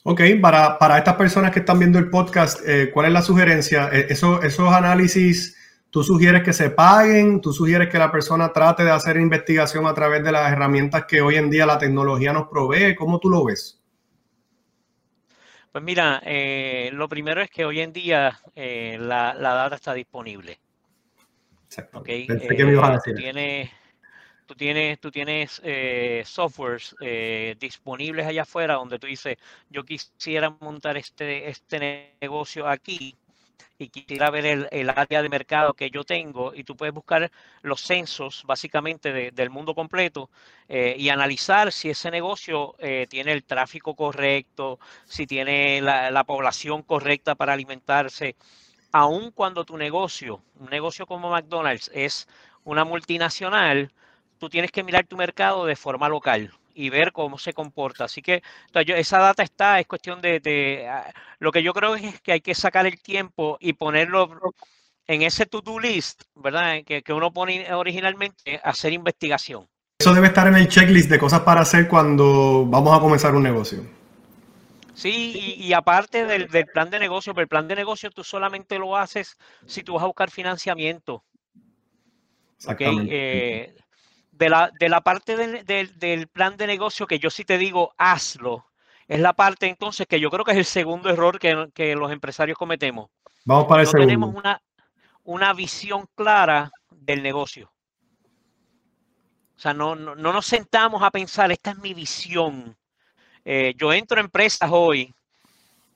Ok, 0.03 0.21
para, 0.41 0.97
estas 0.97 1.15
personas 1.15 1.51
que 1.51 1.59
están 1.59 1.79
viendo 1.79 1.99
el 1.99 2.09
podcast, 2.09 2.59
eh, 2.67 2.89
¿cuál 2.91 3.05
es 3.07 3.13
la 3.13 3.21
sugerencia? 3.21 3.89
Eh, 3.91 4.07
eso, 4.09 4.41
esos 4.41 4.73
análisis, 4.73 5.55
¿tú 5.91 6.03
sugieres 6.03 6.41
que 6.43 6.53
se 6.53 6.71
paguen? 6.71 7.39
¿Tú 7.39 7.53
sugieres 7.53 7.87
que 7.89 7.99
la 7.99 8.11
persona 8.11 8.51
trate 8.51 8.83
de 8.83 8.91
hacer 8.91 9.17
investigación 9.17 9.85
a 9.85 9.93
través 9.93 10.23
de 10.23 10.31
las 10.31 10.51
herramientas 10.51 11.05
que 11.05 11.21
hoy 11.21 11.35
en 11.35 11.51
día 11.51 11.67
la 11.67 11.77
tecnología 11.77 12.33
nos 12.33 12.47
provee? 12.47 12.95
¿Cómo 12.95 13.19
tú 13.19 13.29
lo 13.29 13.45
ves? 13.45 13.80
Pues 15.71 15.83
mira, 15.83 16.21
eh, 16.25 16.89
lo 16.93 17.07
primero 17.07 17.41
es 17.41 17.49
que 17.49 17.65
hoy 17.65 17.79
en 17.79 17.93
día 17.93 18.39
la, 18.55 19.33
la, 19.33 19.53
data 19.53 19.75
está 19.75 19.93
disponible. 19.93 20.59
Exacto. 21.65 21.99
Okay. 21.99 22.27
Pensé 22.27 22.55
que 22.55 22.65
me 22.65 22.73
ibas 22.73 22.89
a 22.89 22.93
decir. 22.93 23.15
Tienes, 23.15 23.71
tú 24.51 24.55
tienes, 24.55 24.99
tú 24.99 25.11
tienes 25.11 25.61
eh, 25.63 26.23
softwares 26.25 26.93
eh, 26.99 27.55
disponibles 27.57 28.25
allá 28.25 28.41
afuera 28.41 28.73
donde 28.73 28.99
tú 28.99 29.07
dices, 29.07 29.37
yo 29.69 29.85
quisiera 29.85 30.49
montar 30.59 30.97
este, 30.97 31.47
este 31.47 32.17
negocio 32.21 32.67
aquí 32.67 33.15
y 33.77 33.89
quisiera 33.89 34.29
ver 34.29 34.67
el, 34.71 34.89
área 34.89 35.21
de 35.21 35.29
mercado 35.29 35.73
que 35.73 35.89
yo 35.89 36.03
tengo 36.03 36.53
y 36.53 36.63
tú 36.63 36.75
puedes 36.75 36.93
buscar 36.93 37.31
los 37.61 37.81
censos 37.81 38.43
básicamente 38.45 39.11
de, 39.11 39.31
del 39.31 39.49
mundo 39.49 39.73
completo 39.75 40.29
eh, 40.67 40.95
y 40.97 41.09
analizar 41.09 41.71
si 41.71 41.89
ese 41.89 42.11
negocio 42.11 42.75
eh, 42.79 43.07
tiene 43.09 43.31
el 43.33 43.43
tráfico 43.43 43.95
correcto, 43.95 44.79
si 45.05 45.27
tiene 45.27 45.81
la, 45.81 46.11
la 46.11 46.23
población 46.23 46.83
correcta 46.83 47.35
para 47.35 47.53
alimentarse. 47.53 48.35
Aun 48.91 49.31
cuando 49.31 49.65
tu 49.65 49.77
negocio, 49.77 50.41
un 50.59 50.69
negocio 50.69 51.05
como 51.05 51.29
McDonald's 51.31 51.89
es 51.93 52.27
una 52.63 52.83
multinacional, 52.85 53.91
tú 54.37 54.49
tienes 54.49 54.71
que 54.71 54.83
mirar 54.83 55.05
tu 55.07 55.17
mercado 55.17 55.65
de 55.65 55.75
forma 55.75 56.09
local 56.09 56.51
y 56.73 56.89
ver 56.89 57.11
cómo 57.11 57.37
se 57.37 57.53
comporta. 57.53 58.05
Así 58.05 58.21
que 58.21 58.41
yo, 58.85 58.95
esa 58.95 59.19
data 59.19 59.43
está, 59.43 59.79
es 59.79 59.87
cuestión 59.87 60.21
de, 60.21 60.39
de 60.39 60.87
uh, 60.89 61.11
lo 61.39 61.51
que 61.51 61.63
yo 61.63 61.73
creo 61.73 61.95
es 61.95 62.21
que 62.21 62.33
hay 62.33 62.41
que 62.41 62.55
sacar 62.55 62.85
el 62.85 63.01
tiempo 63.01 63.57
y 63.59 63.73
ponerlo 63.73 64.29
en 65.07 65.21
ese 65.21 65.45
to-do 65.45 65.79
list, 65.79 66.23
¿verdad? 66.35 66.83
Que, 66.85 67.01
que, 67.01 67.13
uno 67.13 67.31
pone 67.31 67.73
originalmente, 67.73 68.59
hacer 68.63 68.93
investigación. 68.93 69.67
Eso 69.99 70.13
debe 70.13 70.27
estar 70.27 70.47
en 70.47 70.55
el 70.55 70.67
checklist 70.67 71.09
de 71.09 71.19
cosas 71.19 71.41
para 71.41 71.61
hacer 71.61 71.87
cuando 71.87 72.65
vamos 72.65 72.97
a 72.97 73.01
comenzar 73.01 73.35
un 73.35 73.43
negocio. 73.43 73.85
Sí, 74.93 75.57
y, 75.57 75.65
y 75.65 75.73
aparte 75.73 76.25
del, 76.25 76.47
del, 76.47 76.65
plan 76.65 76.89
de 76.89 76.99
negocio, 76.99 77.33
pero 77.33 77.43
el 77.43 77.47
plan 77.47 77.67
de 77.67 77.75
negocio 77.75 78.11
tú 78.11 78.23
solamente 78.23 78.77
lo 78.77 78.97
haces 78.97 79.37
si 79.65 79.83
tú 79.83 79.93
vas 79.93 80.03
a 80.03 80.07
buscar 80.07 80.29
financiamiento. 80.29 81.23
Okay, 82.65 83.07
eh, 83.09 83.75
de 84.31 84.49
la, 84.49 84.71
de 84.79 84.89
la 84.89 85.01
parte 85.01 85.35
de, 85.35 85.63
de, 85.63 85.87
del 85.95 86.27
plan 86.27 86.57
de 86.57 86.67
negocio 86.67 87.07
que 87.07 87.19
yo 87.19 87.29
sí 87.29 87.45
te 87.45 87.57
digo, 87.57 87.93
hazlo. 87.97 88.65
Es 89.07 89.19
la 89.19 89.33
parte 89.33 89.67
entonces 89.67 90.07
que 90.07 90.19
yo 90.19 90.29
creo 90.29 90.45
que 90.45 90.51
es 90.51 90.57
el 90.57 90.65
segundo 90.65 91.09
error 91.09 91.37
que, 91.37 91.69
que 91.73 91.95
los 91.95 92.11
empresarios 92.11 92.57
cometemos. 92.57 93.09
Vamos 93.43 93.65
para 93.67 93.81
el 93.81 93.85
no 93.85 93.91
segundo. 93.91 94.07
tenemos 94.07 94.35
una, 94.35 94.61
una 95.23 95.53
visión 95.53 96.07
clara 96.15 96.71
del 96.89 97.21
negocio. 97.21 97.71
O 99.55 99.59
sea, 99.59 99.73
no, 99.73 99.95
no, 99.95 100.15
no 100.15 100.33
nos 100.33 100.45
sentamos 100.45 101.03
a 101.03 101.11
pensar, 101.11 101.51
esta 101.51 101.71
es 101.71 101.77
mi 101.77 101.93
visión. 101.93 102.75
Eh, 103.45 103.73
yo 103.77 103.93
entro 103.93 104.17
a 104.17 104.21
empresas 104.21 104.69
hoy, 104.71 105.13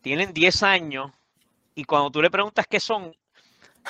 tienen 0.02 0.34
10 0.34 0.64
años, 0.64 1.12
y 1.74 1.84
cuando 1.84 2.12
tú 2.12 2.22
le 2.22 2.30
preguntas 2.30 2.68
qué 2.70 2.80
son, 2.80 3.16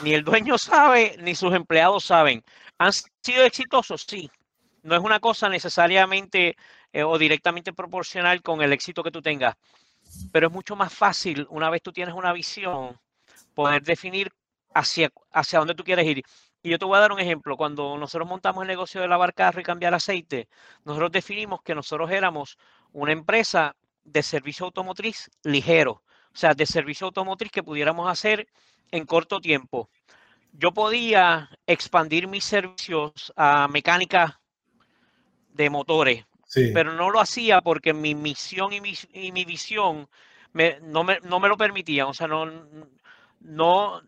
ni 0.01 0.13
el 0.13 0.23
dueño 0.23 0.57
sabe, 0.57 1.15
ni 1.19 1.35
sus 1.35 1.53
empleados 1.53 2.05
saben. 2.05 2.43
¿Han 2.77 2.91
sido 2.93 3.43
exitosos? 3.43 4.05
Sí, 4.07 4.29
no 4.83 4.95
es 4.95 5.01
una 5.01 5.19
cosa 5.19 5.49
necesariamente 5.49 6.55
eh, 6.93 7.03
o 7.03 7.17
directamente 7.17 7.73
proporcional 7.73 8.41
con 8.41 8.61
el 8.61 8.73
éxito 8.73 9.03
que 9.03 9.11
tú 9.11 9.21
tengas, 9.21 9.55
pero 10.31 10.47
es 10.47 10.53
mucho 10.53 10.75
más 10.75 10.93
fácil 10.93 11.47
una 11.49 11.69
vez 11.69 11.81
tú 11.81 11.91
tienes 11.91 12.13
una 12.15 12.33
visión 12.33 12.99
poder 13.53 13.83
definir 13.83 14.31
hacia, 14.73 15.09
hacia 15.31 15.59
dónde 15.59 15.75
tú 15.75 15.83
quieres 15.83 16.05
ir. 16.05 16.23
Y 16.61 16.69
yo 16.69 16.79
te 16.79 16.85
voy 16.85 16.97
a 16.97 17.01
dar 17.01 17.11
un 17.11 17.19
ejemplo. 17.19 17.57
Cuando 17.57 17.97
nosotros 17.97 18.27
montamos 18.27 18.63
el 18.63 18.67
negocio 18.67 19.01
de 19.01 19.07
lavar 19.07 19.33
carro 19.33 19.61
y 19.61 19.63
cambiar 19.63 19.93
aceite, 19.93 20.47
nosotros 20.83 21.11
definimos 21.11 21.61
que 21.61 21.75
nosotros 21.75 22.11
éramos 22.11 22.57
una 22.91 23.11
empresa 23.11 23.75
de 24.03 24.23
servicio 24.23 24.65
automotriz 24.65 25.29
ligero, 25.43 25.91
o 25.91 26.37
sea, 26.37 26.53
de 26.53 26.65
servicio 26.65 27.07
automotriz 27.07 27.51
que 27.51 27.63
pudiéramos 27.63 28.09
hacer 28.09 28.47
en 28.91 29.05
corto 29.05 29.39
tiempo. 29.39 29.89
Yo 30.53 30.73
podía 30.73 31.49
expandir 31.67 32.27
mis 32.27 32.45
servicios 32.45 33.33
a 33.35 33.67
mecánica 33.67 34.39
de 35.49 35.69
motores, 35.69 36.25
sí. 36.45 36.71
pero 36.73 36.93
no 36.93 37.09
lo 37.09 37.19
hacía 37.19 37.61
porque 37.61 37.93
mi 37.93 38.15
misión 38.15 38.73
y 38.73 38.81
mi, 38.81 38.93
y 39.13 39.31
mi 39.31 39.45
visión 39.45 40.07
me, 40.53 40.79
no, 40.81 41.03
me, 41.03 41.19
no, 41.21 41.39
me, 41.39 41.49
lo 41.49 41.57
permitían. 41.57 42.07
O 42.07 42.13
sea, 42.13 42.27
no, 42.27 42.45
no, 43.41 44.01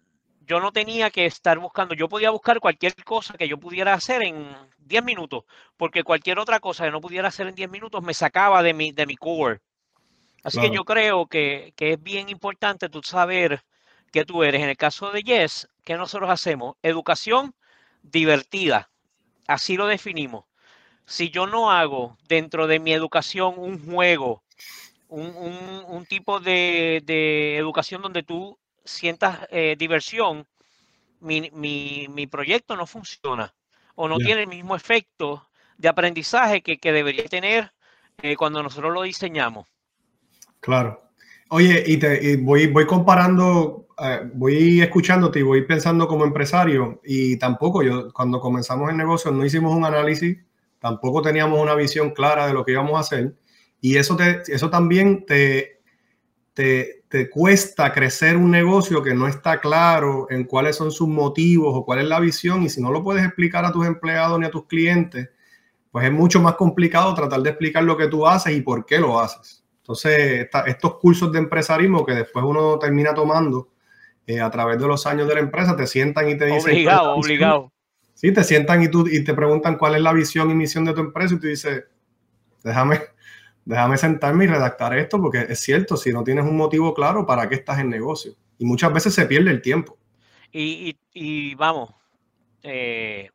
yo 0.45 0.59
no 0.61 0.71
tenía 0.71 1.09
que 1.09 1.25
estar 1.25 1.59
buscando, 1.59 1.93
yo 1.93 2.07
podía 2.07 2.29
buscar 2.29 2.59
cualquier 2.59 2.95
cosa 3.03 3.35
que 3.37 3.47
yo 3.49 3.57
pudiera 3.57 3.93
hacer 3.93 4.23
en 4.23 4.47
10 4.79 5.03
minutos, 5.03 5.43
porque 5.75 6.03
cualquier 6.03 6.39
otra 6.39 6.59
cosa 6.61 6.85
que 6.85 6.91
no 6.91 7.01
pudiera 7.01 7.27
hacer 7.27 7.47
en 7.47 7.55
10 7.55 7.69
minutos 7.69 8.01
me 8.01 8.13
sacaba 8.13 8.63
de 8.63 8.73
mi, 8.73 8.93
de 8.93 9.05
mi 9.05 9.17
core. 9.17 9.59
Así 10.43 10.57
claro. 10.57 10.69
que 10.69 10.75
yo 10.75 10.85
creo 10.85 11.27
que, 11.27 11.73
que, 11.75 11.93
es 11.93 12.01
bien 12.01 12.29
importante 12.29 12.87
tú 12.87 13.03
saber 13.03 13.61
que 14.11 14.25
tú 14.25 14.43
eres. 14.43 14.61
En 14.61 14.69
el 14.69 14.77
caso 14.77 15.11
de 15.11 15.21
Yes, 15.23 15.67
¿qué 15.83 15.95
nosotros 15.95 16.29
hacemos? 16.29 16.75
Educación 16.81 17.53
divertida. 18.01 18.89
Así 19.47 19.77
lo 19.77 19.87
definimos 19.87 20.45
si 21.07 21.29
yo 21.29 21.47
no 21.47 21.71
hago 21.71 22.17
dentro 22.27 22.67
de 22.67 22.79
mi 22.79 22.91
educación 22.91 23.55
un 23.57 23.83
juego, 23.83 24.43
un, 25.07 25.33
un, 25.37 25.83
un 25.87 26.05
tipo 26.05 26.41
de, 26.41 27.01
de, 27.05 27.57
educación 27.57 28.01
donde 28.01 28.23
tú 28.23 28.59
sientas 28.83 29.47
eh, 29.49 29.75
diversión, 29.79 30.45
mi, 31.21 31.49
mi, 31.51 32.07
mi, 32.09 32.27
proyecto 32.27 32.75
no 32.75 32.85
funciona 32.85 33.55
o 33.95 34.07
no 34.07 34.17
yeah. 34.17 34.25
tiene 34.27 34.41
el 34.41 34.47
mismo 34.47 34.75
efecto 34.75 35.47
de 35.77 35.87
aprendizaje 35.87 36.61
que, 36.61 36.77
que 36.77 36.91
debería 36.91 37.23
tener 37.25 37.71
eh, 38.21 38.35
cuando 38.35 38.61
nosotros 38.61 38.93
lo 38.93 39.03
diseñamos. 39.03 39.65
Claro. 40.59 41.06
Oye, 41.49 41.83
y, 41.87 41.97
te, 41.97 42.37
voy 42.37 42.85
comparando, 42.85 43.87
eh, 44.03 44.29
voy 44.33 44.81
escuchándote 44.81 45.39
y 45.39 45.43
voy 45.43 45.61
pensando 45.63 46.07
como 46.07 46.25
empresario 46.25 46.99
y 47.03 47.37
tampoco 47.37 47.83
yo, 47.83 48.11
cuando 48.13 48.39
comenzamos 48.39 48.89
el 48.89 48.97
negocio 48.97 49.31
no 49.31 49.45
hicimos 49.45 49.75
un 49.75 49.85
análisis 49.85 50.37
tampoco 50.79 51.21
teníamos 51.21 51.59
una 51.59 51.73
visión 51.73 52.11
clara 52.11 52.47
de 52.47 52.53
lo 52.53 52.65
que 52.65 52.73
íbamos 52.73 52.95
a 52.95 52.99
hacer 52.99 53.33
y 53.81 53.95
eso, 53.95 54.15
te, 54.15 54.43
eso 54.47 54.69
también 54.69 55.25
te, 55.25 55.79
te, 56.53 57.03
te, 57.07 57.29
cuesta 57.29 57.93
crecer 57.93 58.35
un 58.35 58.51
negocio 58.51 59.01
que 59.01 59.13
no 59.13 59.27
está 59.27 59.59
claro 59.59 60.27
en 60.29 60.43
cuáles 60.43 60.75
son 60.75 60.91
sus 60.91 61.07
motivos 61.07 61.71
o 61.73 61.85
cuál 61.85 61.99
es 61.99 62.05
la 62.05 62.19
visión 62.19 62.63
y 62.63 62.69
si 62.69 62.81
no 62.81 62.91
lo 62.91 63.03
puedes 63.03 63.23
explicar 63.23 63.65
a 63.65 63.71
tus 63.71 63.85
empleados 63.85 64.39
ni 64.39 64.45
a 64.45 64.51
tus 64.51 64.65
clientes, 64.65 65.29
pues 65.91 66.05
es 66.05 66.11
mucho 66.11 66.41
más 66.41 66.55
complicado 66.55 67.13
tratar 67.13 67.41
de 67.41 67.49
explicar 67.49 67.83
lo 67.83 67.97
que 67.97 68.07
tú 68.07 68.27
haces 68.27 68.55
y 68.55 68.61
por 68.61 68.85
qué 68.85 68.99
lo 68.99 69.19
haces. 69.19 69.63
Entonces, 69.87 70.41
esta, 70.41 70.63
estos 70.63 70.95
cursos 70.95 71.31
de 71.31 71.39
empresarismo 71.39 72.05
que 72.05 72.13
después 72.13 72.43
uno 72.43 72.77
termina 72.77 73.13
tomando 73.13 73.69
eh, 74.25 74.41
a 74.41 74.51
través 74.51 74.77
de 74.77 74.85
los 74.85 75.07
años 75.07 75.29
de 75.29 75.35
la 75.35 75.39
empresa, 75.39 75.77
te 75.77 75.87
sientan 75.87 76.27
y 76.27 76.37
te 76.37 76.45
dicen... 76.45 76.73
Obligado, 76.73 77.15
obligado. 77.15 77.71
Sí, 78.13 78.33
te 78.33 78.43
sientan 78.43 78.83
y, 78.83 78.89
tú, 78.89 79.07
y 79.07 79.23
te 79.23 79.33
preguntan 79.33 79.77
cuál 79.77 79.95
es 79.95 80.01
la 80.01 80.11
visión 80.11 80.51
y 80.51 80.55
misión 80.55 80.83
de 80.83 80.93
tu 80.93 80.99
empresa 80.99 81.35
y 81.35 81.39
tú 81.39 81.47
dices, 81.47 81.85
déjame, 82.65 82.99
déjame 83.63 83.97
sentarme 83.97 84.43
y 84.43 84.47
redactar 84.47 84.97
esto 84.97 85.21
porque 85.21 85.45
es 85.47 85.61
cierto, 85.61 85.95
si 85.95 86.11
no 86.11 86.21
tienes 86.21 86.43
un 86.43 86.57
motivo 86.57 86.93
claro, 86.93 87.25
¿para 87.25 87.47
qué 87.47 87.55
estás 87.55 87.79
en 87.79 87.89
negocio? 87.89 88.33
Y 88.57 88.65
muchas 88.65 88.91
veces 88.91 89.13
se 89.13 89.25
pierde 89.25 89.51
el 89.51 89.61
tiempo. 89.61 89.97
Y, 90.51 90.89
y, 90.89 90.97
y 91.13 91.55
vamos, 91.55 91.91
eh, 92.61 93.29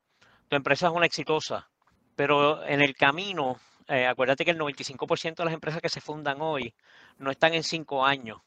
tu 0.49 0.57
empresa 0.57 0.89
es 0.89 0.93
una 0.93 1.07
exitosa, 1.07 1.71
pero 2.15 2.63
en 2.67 2.83
el 2.83 2.95
camino, 2.95 3.57
eh, 3.89 4.07
acuérdate 4.07 4.45
que 4.45 4.53
el 4.53 4.59
95% 4.59 5.43
de 5.43 5.45
las 5.45 5.55
empresas 5.55 5.81
que 5.81 5.89
se 5.89 6.01
fundan 6.01 6.41
hoy 6.41 6.75
no 7.19 7.31
están 7.31 7.55
en 7.55 7.63
cinco 7.63 8.05
años. 8.05 8.41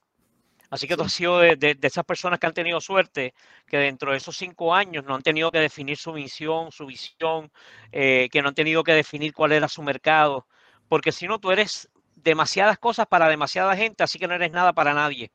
Así 0.70 0.88
que 0.88 0.98
tú 0.98 1.04
has 1.04 1.14
sido 1.14 1.40
de, 1.40 1.56
de, 1.56 1.76
de, 1.76 1.88
esas 1.88 2.06
personas 2.06 2.40
que 2.40 2.48
han 2.48 2.54
tenido 2.54 2.82
suerte, 2.82 3.34
que 3.68 3.78
dentro 3.78 4.12
de 4.12 4.18
esos 4.18 4.36
cinco 4.36 4.74
años 4.74 5.06
no 5.06 5.16
han 5.16 5.22
tenido 5.22 5.52
que 5.52 5.60
definir 5.60 5.98
su 5.98 6.12
misión, 6.14 6.72
su 6.72 6.86
visión, 6.86 7.52
eh, 7.92 8.30
que 8.32 8.42
no 8.42 8.50
han 8.50 8.56
tenido 8.56 8.84
que 8.84 8.94
definir 8.94 9.34
cuál 9.34 9.52
era 9.52 9.68
su 9.68 9.84
mercado, 9.84 10.48
porque 10.90 11.12
si 11.12 11.28
no, 11.28 11.40
tú 11.40 11.52
eres 11.52 11.90
demasiadas 12.16 12.80
cosas 12.80 13.08
para 13.08 13.30
demasiada 13.30 13.76
gente, 13.76 14.04
así 14.04 14.20
que 14.20 14.28
no 14.28 14.34
eres 14.36 14.52
nada 14.52 14.74
para 14.74 14.94
nadie. 14.94 15.32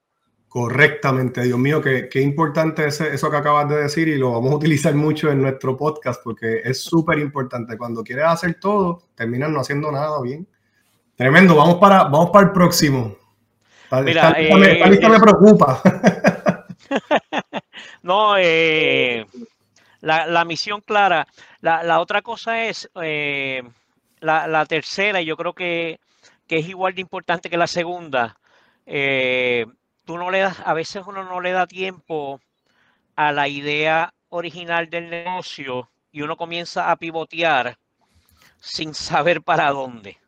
Correctamente, 0.50 1.42
Dios 1.42 1.60
mío, 1.60 1.80
qué, 1.80 2.08
qué 2.08 2.20
importante 2.20 2.84
es 2.84 3.00
eso 3.00 3.30
que 3.30 3.36
acabas 3.36 3.68
de 3.68 3.82
decir 3.82 4.08
y 4.08 4.18
lo 4.18 4.32
vamos 4.32 4.50
a 4.50 4.56
utilizar 4.56 4.92
mucho 4.96 5.30
en 5.30 5.40
nuestro 5.42 5.76
podcast 5.76 6.20
porque 6.24 6.62
es 6.64 6.82
súper 6.82 7.20
importante. 7.20 7.78
Cuando 7.78 8.02
quieres 8.02 8.24
hacer 8.24 8.58
todo, 8.58 9.00
terminas 9.14 9.48
no 9.50 9.60
haciendo 9.60 9.92
nada 9.92 10.20
bien. 10.20 10.48
Tremendo, 11.14 11.54
vamos 11.54 11.76
para, 11.76 12.02
vamos 12.02 12.30
para 12.30 12.46
el 12.46 12.52
próximo. 12.52 13.14
Mira, 14.02 14.30
esta, 14.30 14.56
me, 14.56 14.72
esta 14.72 14.86
lista 14.88 15.08
me 15.08 15.20
preocupa. 15.20 15.80
no, 18.02 18.34
eh, 18.36 19.24
la, 20.00 20.26
la, 20.26 20.44
misión 20.44 20.80
clara. 20.80 21.28
La, 21.60 21.84
la, 21.84 22.00
otra 22.00 22.22
cosa 22.22 22.64
es 22.64 22.90
eh, 23.00 23.62
la, 24.18 24.48
la, 24.48 24.66
tercera, 24.66 25.22
y 25.22 25.26
yo 25.26 25.36
creo 25.36 25.52
que, 25.52 26.00
que, 26.48 26.58
es 26.58 26.68
igual 26.68 26.96
de 26.96 27.02
importante 27.02 27.48
que 27.48 27.56
la 27.56 27.68
segunda. 27.68 28.36
eh, 28.84 29.64
no 30.16 30.30
le 30.30 30.40
das, 30.40 30.58
a 30.64 30.74
veces 30.74 31.04
uno 31.06 31.24
no 31.24 31.40
le 31.40 31.52
da 31.52 31.66
tiempo 31.66 32.40
a 33.16 33.32
la 33.32 33.48
idea 33.48 34.14
original 34.28 34.88
del 34.90 35.10
negocio 35.10 35.90
y 36.12 36.22
uno 36.22 36.36
comienza 36.36 36.90
a 36.90 36.96
pivotear 36.96 37.78
sin 38.60 38.94
saber 38.94 39.42
para 39.42 39.70
dónde. 39.70 40.18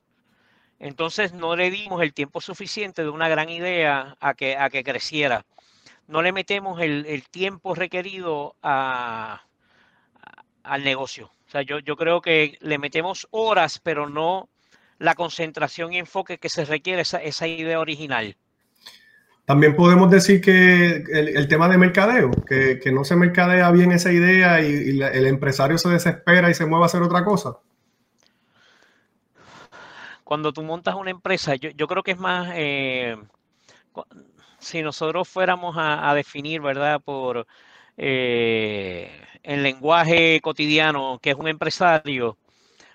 Entonces 0.78 1.32
no 1.32 1.54
le 1.54 1.70
dimos 1.70 2.02
el 2.02 2.12
tiempo 2.12 2.40
suficiente 2.40 3.02
de 3.02 3.08
una 3.08 3.28
gran 3.28 3.48
idea 3.48 4.16
a 4.20 4.34
que, 4.34 4.56
a 4.56 4.68
que 4.68 4.82
creciera. 4.82 5.44
No 6.08 6.22
le 6.22 6.32
metemos 6.32 6.80
el, 6.80 7.06
el 7.06 7.28
tiempo 7.28 7.74
requerido 7.74 8.56
a, 8.62 9.42
al 10.62 10.84
negocio. 10.84 11.30
O 11.46 11.50
sea, 11.50 11.62
yo, 11.62 11.78
yo 11.78 11.96
creo 11.96 12.20
que 12.20 12.58
le 12.60 12.78
metemos 12.78 13.28
horas, 13.30 13.78
pero 13.78 14.08
no 14.08 14.48
la 14.98 15.14
concentración 15.14 15.92
y 15.92 15.98
enfoque 15.98 16.38
que 16.38 16.48
se 16.48 16.64
requiere 16.64 17.02
esa, 17.02 17.22
esa 17.22 17.46
idea 17.46 17.80
original. 17.80 18.36
También 19.44 19.74
podemos 19.74 20.10
decir 20.10 20.40
que 20.40 21.04
el, 21.12 21.48
tema 21.48 21.68
de 21.68 21.76
mercadeo, 21.76 22.30
que, 22.46 22.78
que, 22.78 22.92
no 22.92 23.04
se 23.04 23.16
mercadea 23.16 23.70
bien 23.72 23.90
esa 23.90 24.12
idea 24.12 24.60
y, 24.60 25.00
el 25.00 25.26
empresario 25.26 25.78
se 25.78 25.88
desespera 25.88 26.48
y 26.48 26.54
se 26.54 26.64
mueve 26.64 26.84
a 26.84 26.86
hacer 26.86 27.02
otra 27.02 27.24
cosa. 27.24 27.56
Cuando 30.22 30.52
tú 30.52 30.62
montas 30.62 30.94
una 30.94 31.10
empresa, 31.10 31.56
yo, 31.56 31.70
yo 31.70 31.88
creo 31.88 32.04
que 32.04 32.12
es 32.12 32.18
más, 32.18 32.52
eh, 32.54 33.16
si 34.58 34.80
nosotros 34.80 35.28
fuéramos 35.28 35.76
a, 35.76 36.08
a 36.08 36.14
definir, 36.14 36.60
¿verdad? 36.60 37.00
Por 37.00 37.46
eh, 37.96 39.10
el 39.42 39.62
lenguaje 39.62 40.40
cotidiano, 40.40 41.18
que 41.20 41.30
es 41.30 41.36
un 41.36 41.48
empresario, 41.48 42.38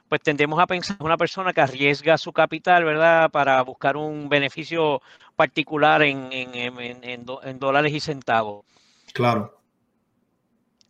pues 0.10 0.22
tendemos 0.22 0.60
a 0.60 0.68
pensar 0.68 0.98
en 1.00 1.06
una 1.06 1.18
persona 1.18 1.54
que 1.54 1.62
arriesga 1.62 2.18
su 2.18 2.32
capital, 2.32 2.86
¿verdad?, 2.86 3.30
para 3.30 3.62
buscar 3.62 3.98
un 3.98 4.30
beneficio 4.30 5.02
particular 5.38 6.02
en, 6.02 6.34
en, 6.34 6.56
en, 6.80 7.04
en, 7.04 7.60
dólares 7.60 7.94
y 7.94 8.00
centavos. 8.00 8.66
Claro. 9.14 9.56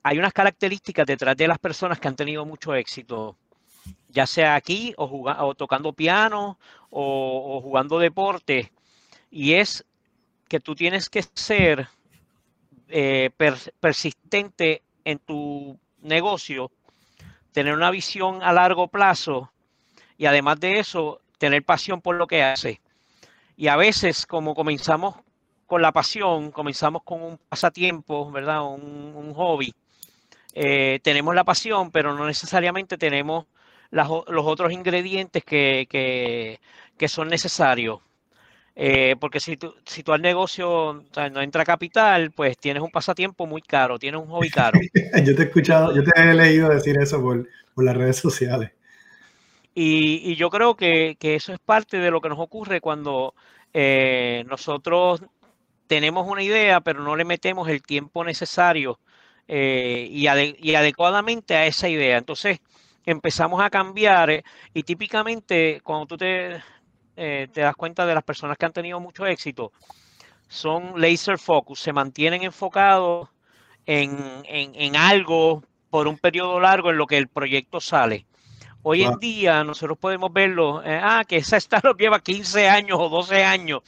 Hay 0.01 0.17
unas 0.17 0.31
características 0.31 1.05
detrás 1.05 1.35
de 1.35 1.49
las 1.49 1.59
personas 1.59 1.99
que 1.99 2.07
han 2.07 2.15
tenido 2.15 2.45
mucho 2.45 2.73
éxito, 2.73 3.35
ya 4.07 4.25
sea 4.25 4.55
aquí 4.55 4.93
o, 4.97 5.05
jugando, 5.05 5.45
o 5.45 5.53
tocando 5.53 5.91
piano 5.91 6.57
o, 6.89 7.57
o 7.57 7.61
jugando 7.61 7.99
deporte, 7.99 8.71
y 9.29 9.53
es 9.53 9.85
que 10.47 10.61
tú 10.61 10.75
tienes 10.75 11.09
que 11.09 11.23
ser 11.33 11.89
eh, 12.87 13.29
per, 13.35 13.55
persistente 13.81 14.81
en 15.03 15.19
tu 15.19 15.77
negocio, 16.01 16.71
tener 17.51 17.73
una 17.73 17.91
visión 17.91 18.41
a 18.41 18.53
largo 18.53 18.87
plazo 18.87 19.51
y 20.17 20.25
además 20.25 20.57
de 20.61 20.79
eso, 20.79 21.19
tener 21.37 21.63
pasión 21.63 21.99
por 21.99 22.15
lo 22.15 22.27
que 22.27 22.43
hace. 22.43 22.79
Y 23.57 23.67
a 23.69 23.75
veces, 23.75 24.27
como 24.27 24.53
comenzamos 24.53 25.15
con 25.65 25.81
la 25.81 25.91
pasión, 25.91 26.51
comenzamos 26.51 27.01
con 27.03 27.23
un 27.23 27.39
pasatiempo, 27.49 28.31
¿verdad? 28.31 28.63
Un, 28.63 29.33
hobby. 29.33 29.73
Eh, 30.53 30.99
tenemos 31.03 31.33
la 31.33 31.43
pasión, 31.43 31.91
pero 31.91 32.15
no 32.15 32.27
necesariamente 32.27 32.97
tenemos 32.97 33.45
los 33.89 34.45
otros 34.45 34.71
ingredientes 34.71 35.43
que, 35.43 35.87
que, 36.97 37.07
son 37.07 37.29
necesarios. 37.29 37.99
Eh, 38.75 39.15
porque 39.19 39.39
si 39.39 39.57
tú, 39.57 39.73
si 39.85 40.03
tú 40.03 40.13
al 40.13 40.21
negocio 40.21 41.03
no 41.31 41.41
entra 41.41 41.65
capital, 41.65 42.31
pues 42.31 42.59
tienes 42.59 42.83
un 42.83 42.91
pasatiempo 42.91 43.47
muy 43.47 43.63
caro, 43.63 43.97
tienes 43.97 44.21
un 44.21 44.27
hobby 44.27 44.51
caro. 44.51 44.79
yo 45.25 45.35
te 45.35 45.41
he 45.41 45.45
escuchado, 45.45 45.95
yo 45.95 46.03
te 46.03 46.11
he 46.21 46.33
leído 46.35 46.69
decir 46.69 46.95
eso 46.99 47.19
por, 47.19 47.47
por 47.73 47.83
las 47.83 47.97
redes 47.97 48.17
sociales. 48.17 48.71
Y, 49.79 50.31
y 50.31 50.35
yo 50.37 50.49
creo 50.49 50.75
que, 50.75 51.17
eso 51.21 51.53
es 51.53 51.59
parte 51.59 51.99
de 51.99 52.09
lo 52.09 52.19
que 52.19 52.29
nos 52.29 52.39
ocurre 52.39 52.81
cuando 52.81 53.35
eh, 53.73 54.43
nosotros 54.47 55.21
tenemos 55.85 56.27
una 56.27 56.41
idea, 56.41 56.81
pero 56.81 57.03
no 57.03 57.15
le 57.15 57.25
metemos 57.25 57.69
el 57.69 57.83
tiempo 57.83 58.23
necesario 58.23 58.99
eh, 59.47 60.07
y, 60.09 60.25
adecuadamente 60.27 61.55
a 61.55 61.67
esa 61.67 61.89
idea. 61.89 62.17
Entonces 62.17 62.59
empezamos 63.05 63.61
a 63.61 63.69
cambiar 63.69 64.31
eh, 64.31 64.43
y 64.73 64.81
típicamente 64.81 65.79
cuando 65.83 66.07
tú 66.07 66.17
te 66.17 66.59
eh, 67.15 67.47
te 67.53 67.61
das 67.61 67.75
cuenta 67.75 68.07
de 68.07 68.15
las 68.15 68.23
personas 68.23 68.57
que 68.57 68.65
han 68.65 68.73
tenido 68.73 68.99
mucho 68.99 69.27
éxito, 69.27 69.71
son 70.47 70.99
laser 70.99 71.37
focus, 71.37 71.81
se 71.81 71.93
mantienen 71.93 72.41
enfocados 72.41 73.29
en, 73.85 74.43
en, 74.45 74.73
en 74.73 74.95
algo 74.95 75.63
por 75.91 76.07
un 76.07 76.17
periodo 76.17 76.59
largo 76.59 76.89
en 76.89 76.97
lo 76.97 77.05
que 77.05 77.17
el 77.17 77.27
proyecto 77.27 77.79
sale. 77.79 78.26
Hoy 78.89 79.03
en 79.03 79.19
día 79.19 79.65
nosotros 79.65 79.97
podemos 79.97 80.31
verlo, 80.31 80.81
eh, 80.81 80.97
ah, 81.03 81.25
que 81.27 81.35
esa 81.35 81.57
startup 81.57 81.97
lleva 81.99 82.21
15 82.21 82.69
años 82.69 82.97
o 82.97 83.09
12 83.09 83.43
años, 83.43 83.81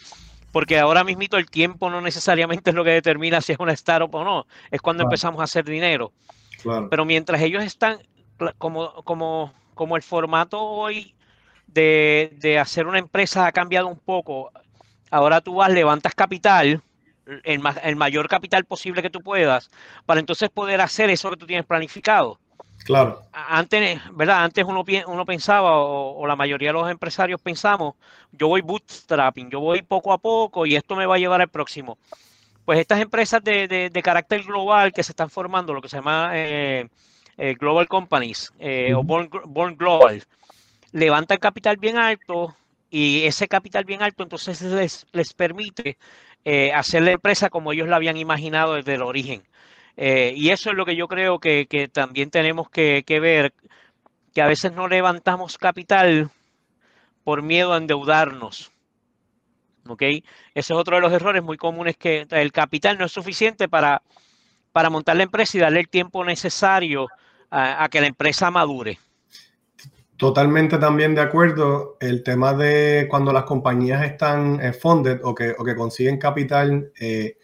porque 0.51 0.77
ahora 0.77 1.05
mismo 1.05 1.23
el 1.37 1.49
tiempo 1.49 1.89
no 1.89 2.01
necesariamente 2.01 2.71
es 2.71 2.75
lo 2.75 2.83
que 2.83 2.89
determina 2.89 3.39
si 3.39 3.53
es 3.53 3.59
una 3.59 3.71
startup 3.71 4.13
o 4.13 4.25
no, 4.25 4.45
es 4.69 4.81
cuando 4.81 5.03
claro. 5.03 5.07
empezamos 5.07 5.39
a 5.39 5.45
hacer 5.45 5.63
dinero. 5.63 6.11
Claro. 6.61 6.89
Pero 6.89 7.05
mientras 7.05 7.41
ellos 7.41 7.63
están, 7.63 7.99
como, 8.57 8.91
como, 9.05 9.53
como 9.73 9.95
el 9.95 10.03
formato 10.03 10.61
hoy 10.61 11.15
de, 11.67 12.35
de, 12.35 12.59
hacer 12.59 12.85
una 12.85 12.99
empresa 12.99 13.45
ha 13.45 13.53
cambiado 13.53 13.87
un 13.87 13.99
poco. 13.99 14.51
Ahora 15.11 15.39
tú 15.39 15.55
vas, 15.55 15.71
levantas 15.71 16.13
capital, 16.13 16.83
el, 17.45 17.61
el, 17.83 17.95
mayor 17.95 18.27
capital 18.27 18.65
posible 18.65 19.01
que 19.01 19.09
tú 19.09 19.21
puedas, 19.21 19.71
para 20.05 20.19
entonces 20.19 20.49
poder 20.49 20.81
hacer 20.81 21.09
eso 21.09 21.29
que 21.29 21.37
tú 21.37 21.45
tienes 21.45 21.65
planificado. 21.65 22.37
Claro. 22.89 23.21
Antes, 23.31 24.01
¿verdad? 24.13 24.43
Antes 24.45 24.65
uno, 24.65 24.83
uno 25.05 25.23
pensaba, 25.23 25.77
o, 25.77 26.17
o, 26.17 26.25
la 26.25 26.35
mayoría 26.35 26.69
de 26.69 26.73
los 26.73 26.89
empresarios 26.89 27.39
pensamos, 27.39 27.93
yo 28.31 28.47
voy 28.47 28.61
bootstrapping, 28.61 29.51
yo 29.51 29.59
voy 29.59 29.83
poco 29.83 30.11
a 30.11 30.17
poco 30.17 30.65
y 30.65 30.75
esto 30.75 30.95
me 30.95 31.05
va 31.05 31.13
a 31.13 31.19
llevar 31.19 31.39
al 31.39 31.49
próximo. 31.49 31.99
Pues 32.65 32.79
estas 32.79 32.99
empresas 32.99 33.43
de, 33.43 33.67
de, 33.67 33.91
de 33.91 34.01
carácter 34.01 34.41
global 34.41 34.91
que 34.91 35.03
se 35.03 35.11
están 35.11 35.29
formando, 35.29 35.71
lo 35.71 35.83
que 35.83 35.87
se 35.87 35.97
llama 35.97 36.31
eh, 36.33 36.89
eh, 37.37 37.53
Global 37.59 37.87
Companies 37.87 38.51
eh, 38.57 38.91
uh 38.91 38.97
-huh. 38.97 39.01
o 39.01 39.03
Born, 39.03 39.29
Born 39.45 39.77
Global, 39.77 40.23
levanta 40.91 41.35
el 41.35 41.39
capital 41.39 41.77
bien 41.77 41.99
alto 41.99 42.55
y 42.89 43.21
ese 43.25 43.47
capital 43.47 43.85
bien 43.85 44.01
alto 44.01 44.23
entonces 44.23 44.63
les, 44.63 45.05
les 45.11 45.35
permite 45.35 45.99
eh, 46.43 46.73
hacer 46.73 47.03
la 47.03 47.11
empresa 47.11 47.51
como 47.51 47.71
ellos 47.71 47.87
la 47.87 47.97
habían 47.97 48.17
imaginado 48.17 48.73
desde 48.73 48.95
el 48.95 49.03
origen. 49.03 49.43
Eh, 50.01 50.31
y 50.33 50.51
eso 50.51 50.69
es 50.69 50.77
lo 50.77 50.85
que 50.85 50.95
yo 50.95 51.09
creo 51.09 51.39
que, 51.39 51.67
que 51.67 51.89
también 51.89 52.29
tenemos 52.29 52.69
que, 52.69 53.03
que, 53.05 53.19
ver, 53.19 53.53
que 54.33 54.41
a 54.41 54.47
veces 54.47 54.71
no 54.71 54.87
levantamos 54.87 55.57
capital 55.57 56.31
por 57.25 57.41
miedo 57.41 57.73
a 57.73 57.77
endeudarnos. 57.77 58.71
¿Ok? 59.89 60.01
Ese 60.01 60.23
es 60.53 60.71
otro 60.71 60.95
de 60.95 61.01
los 61.01 61.11
errores 61.11 61.43
muy 61.43 61.57
comunes 61.57 61.97
que 61.97 62.25
el 62.29 62.53
capital 62.53 62.97
no 62.97 63.07
es 63.07 63.11
suficiente 63.11 63.67
para, 63.67 64.01
para 64.71 64.89
montar 64.89 65.17
la 65.17 65.23
empresa 65.23 65.57
y 65.57 65.59
darle 65.59 65.81
el 65.81 65.89
tiempo 65.89 66.23
necesario 66.23 67.09
a, 67.49 67.83
a 67.83 67.89
que 67.89 67.99
la 67.99 68.07
empresa 68.07 68.49
madure. 68.49 68.99
Totalmente 70.15 70.77
también 70.77 71.13
de 71.13 71.21
acuerdo. 71.21 71.97
El 71.99 72.23
tema 72.23 72.53
de 72.53 73.05
cuando 73.09 73.33
las 73.33 73.43
compañías 73.43 74.05
están 74.05 74.61
eh, 74.61 74.71
funded 74.71 75.19
o 75.25 75.35
que, 75.35 75.55
o 75.57 75.65
que 75.65 75.75
consiguen 75.75 76.17
capital, 76.17 76.93
eh, 77.01 77.35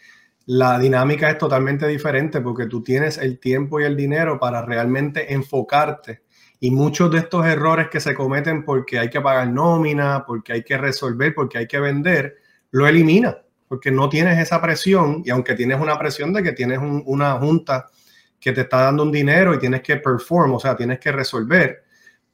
la 0.47 0.77
dinámica 0.79 1.29
es 1.29 1.38
totalmente 1.38 1.88
diferente 1.88 2.41
porque 2.41 2.67
tú 2.67 2.84
tienes 2.84 3.17
el 3.17 3.39
tiempo 3.39 3.79
y 3.79 3.84
el 3.84 3.95
dinero 3.95 4.39
para 4.39 4.62
realmente 4.62 5.34
enfocarte. 5.34 6.23
Y 6.60 6.71
muchos 6.71 7.12
de 7.12 7.19
estos 7.19 7.45
errores 7.45 7.89
que 7.89 7.99
se 7.99 8.15
cometen 8.15 8.63
porque 8.63 8.99
hay 8.99 9.10
que 9.10 9.21
pagar 9.21 9.47
nómina, 9.49 10.23
porque 10.25 10.53
hay 10.53 10.63
que 10.63 10.77
resolver, 10.77 11.34
porque 11.36 11.58
hay 11.58 11.67
que 11.67 11.79
vender, 11.79 12.38
lo 12.71 12.88
elimina 12.88 13.38
porque 13.67 13.89
no 13.89 14.08
tienes 14.08 14.38
esa 14.38 14.62
presión 14.62 15.23
y 15.25 15.31
aunque 15.31 15.55
tienes 15.55 15.81
una 15.81 15.97
presión 15.97 16.31
de 16.31 16.43
que 16.43 16.51
tienes 16.51 16.77
un, 16.77 17.01
una 17.08 17.34
junta 17.34 17.88
que 18.39 18.51
te 18.51 18.62
está 18.62 18.84
dando 18.84 19.01
un 19.01 19.12
dinero 19.12 19.55
y 19.55 19.60
tienes 19.60 19.81
que 19.81 19.97
perform, 19.97 20.53
o 20.53 20.60
sea, 20.60 20.77
tienes 20.77 20.99
que 20.99 21.12
resolver 21.12 21.86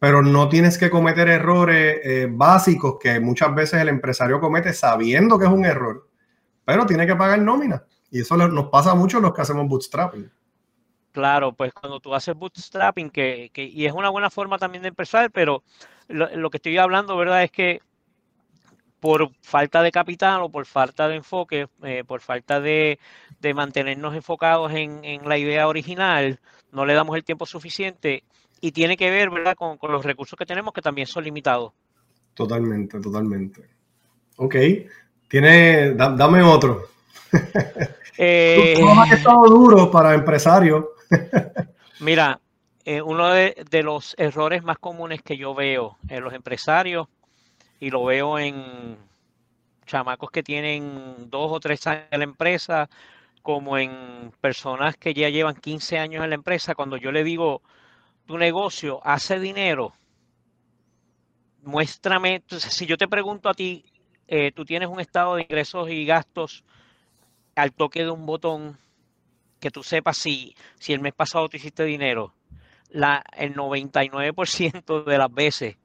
pero 0.02 0.24
no 0.24 0.50
tienes 0.50 0.80
que 0.80 0.90
cometer 0.90 1.30
errores 1.30 2.00
eh, 2.04 2.28
básicos 2.28 2.96
que 3.00 3.20
muchas 3.20 3.54
veces 3.54 3.82
el 3.82 3.88
empresario 3.88 4.40
comete 4.40 4.74
sabiendo 4.74 5.38
que 5.38 5.46
es 5.46 5.52
un 5.52 5.64
error, 5.64 6.10
pero 6.66 6.88
tiene 6.88 7.06
que 7.06 7.16
pagar 7.16 7.38
nómina. 7.38 7.84
Y 8.12 8.22
eso 8.22 8.36
nos 8.36 8.70
pasa 8.70 8.94
mucho 8.94 9.18
a 9.18 9.22
los 9.22 9.34
que 9.34 9.42
hacemos 9.42 9.68
bootstrapping. 9.68 10.30
Claro, 11.12 11.54
pues 11.54 11.74
cuando 11.74 12.00
tú 12.00 12.14
haces 12.14 12.36
bootstrapping, 12.36 13.10
que, 13.10 13.50
que 13.54 13.64
y 13.64 13.86
es 13.86 13.94
una 13.94 14.10
buena 14.10 14.30
forma 14.30 14.58
también 14.58 14.82
de 14.84 14.90
empezar, 14.90 15.32
pero 15.32 15.64
lo, 16.08 16.30
lo, 16.36 16.50
que 16.50 16.58
estoy 16.58 16.78
hablando, 16.78 17.18
¿verdad? 17.18 17.44
Es 17.44 17.52
que 17.52 17.82
por 19.00 19.32
falta 19.42 19.82
de 19.82 19.92
capital 19.92 20.42
o 20.44 20.50
por 20.50 20.66
falta 20.66 21.08
de 21.08 21.16
enfoque, 21.16 21.68
eh, 21.84 22.04
por 22.06 22.22
falta 22.22 22.62
de, 22.62 23.00
de 23.40 23.54
mantenernos 23.54 24.16
enfocados 24.16 24.72
en, 24.74 25.04
en, 25.04 25.28
la 25.28 25.38
idea 25.38 25.68
original, 25.68 26.40
no 26.72 26.86
le 26.86 26.94
damos 26.94 27.16
el 27.18 27.24
tiempo 27.24 27.46
suficiente 27.46 28.24
y 28.62 28.72
tiene 28.72 28.96
que 28.96 29.10
ver, 29.10 29.32
¿verdad?, 29.32 29.56
con, 29.56 29.78
con 29.78 29.92
los 29.92 30.06
recursos 30.06 30.38
que 30.38 30.46
tenemos 30.46 30.72
que 30.72 30.82
también 30.82 31.08
son 31.08 31.24
limitados. 31.24 31.74
Totalmente, 32.36 33.00
totalmente. 33.02 33.70
Ok, 34.38 34.56
tiene, 35.28 35.94
da, 35.96 36.12
dame 36.12 36.42
otro. 36.44 36.84
Eh, 38.18 38.76
¿Cómo 38.80 39.02
ha 39.02 39.08
estado 39.08 39.44
duro 39.48 39.92
para 39.92 40.14
empresarios? 40.14 40.86
mira, 42.00 42.40
eh, 42.86 43.02
uno 43.02 43.30
de, 43.30 43.64
de, 43.70 43.84
los 43.84 44.16
errores 44.18 44.64
más 44.64 44.78
comunes 44.78 45.22
que 45.22 45.38
yo 45.38 45.54
veo 45.54 45.98
en 46.10 46.24
los 46.24 46.34
empresarios 46.34 47.08
y 47.80 47.90
lo 47.90 48.06
veo 48.06 48.40
en, 48.40 48.98
chamacos 49.92 50.32
que 50.32 50.42
tienen 50.42 51.30
dos 51.30 51.52
o 51.52 51.60
tres 51.60 51.86
años 51.86 52.06
en 52.12 52.20
la 52.20 52.24
empresa, 52.24 52.90
como 53.42 53.78
en 53.78 54.32
personas 54.40 54.96
que 54.96 55.14
ya 55.14 55.30
llevan 55.30 55.56
15 55.56 56.00
años 56.00 56.24
en 56.24 56.30
la 56.30 56.36
empresa, 56.36 56.76
cuando 56.76 56.96
yo 56.96 57.12
le 57.12 57.24
digo, 57.24 57.62
tu 58.26 58.38
negocio 58.38 59.02
hace 59.04 59.40
dinero, 59.40 59.94
muéstrame, 61.64 62.44
si 62.48 62.86
yo 62.86 62.98
te 62.98 63.08
pregunto 63.08 63.50
a 63.50 63.54
ti, 63.54 63.84
eh, 64.28 64.52
tú 64.54 64.64
tienes 64.64 64.88
un 64.88 65.02
estado 65.02 65.36
de 65.36 65.42
ingresos 65.42 65.90
y 65.90 66.06
gastos 66.06 66.64
al 67.56 67.74
toque 67.74 68.04
de 68.04 68.12
un 68.12 68.26
botón, 68.26 68.78
que 69.60 69.72
tú 69.72 69.84
sepas 69.84 70.18
si, 70.18 70.56
si 70.80 70.94
el 70.94 71.02
mes 71.02 71.14
pasado 71.14 71.50
te 71.50 71.58
hiciste 71.58 71.84
dinero, 71.86 72.34
la, 72.90 73.24
el 73.38 73.56
99% 73.56 75.04
de 75.04 75.18
las 75.18 75.34
veces 75.34 75.78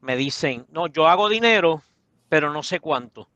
me 0.00 0.16
dicen, 0.16 0.66
no, 0.70 0.86
yo 0.86 1.08
hago 1.08 1.28
dinero, 1.28 1.82
pero 2.28 2.52
no 2.52 2.62
sé 2.62 2.80
cuánto. 2.80 3.28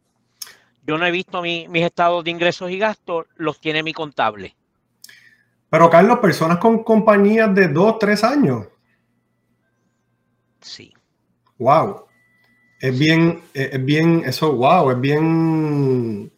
Yo 0.87 0.99
no 0.99 1.07
he 1.07 1.11
visto 1.11 1.43
mi- 1.43 1.67
mis 1.69 1.85
estados 1.85 2.25
de 2.25 2.31
ingresos 2.31 2.71
y 2.71 2.79
gastos, 2.79 3.27
los 3.37 3.61
tiene 3.61 3.83
mi 3.83 3.93
contable. 3.93 4.55
Pero 5.71 5.91
Carlos, 5.91 6.19
personas 6.21 6.59
con 6.59 6.85
compañías 6.85 7.55
de 7.55 7.69
dos, 7.69 7.99
tres 7.99 8.23
años. 8.23 8.67
Sí. 10.61 10.93
Wow. 11.59 12.07
Es 12.81 12.99
bien, 12.99 13.43
es 13.55 13.85
bien, 13.85 14.23
eso, 14.27 14.53
wow, 14.55 14.91
es 14.91 15.01
bien 15.01 16.31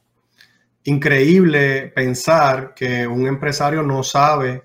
increíble 0.86 1.88
pensar 1.88 2.74
que 2.74 3.06
un 3.06 3.26
empresario 3.26 3.82
no 3.82 4.02
sabe 4.02 4.64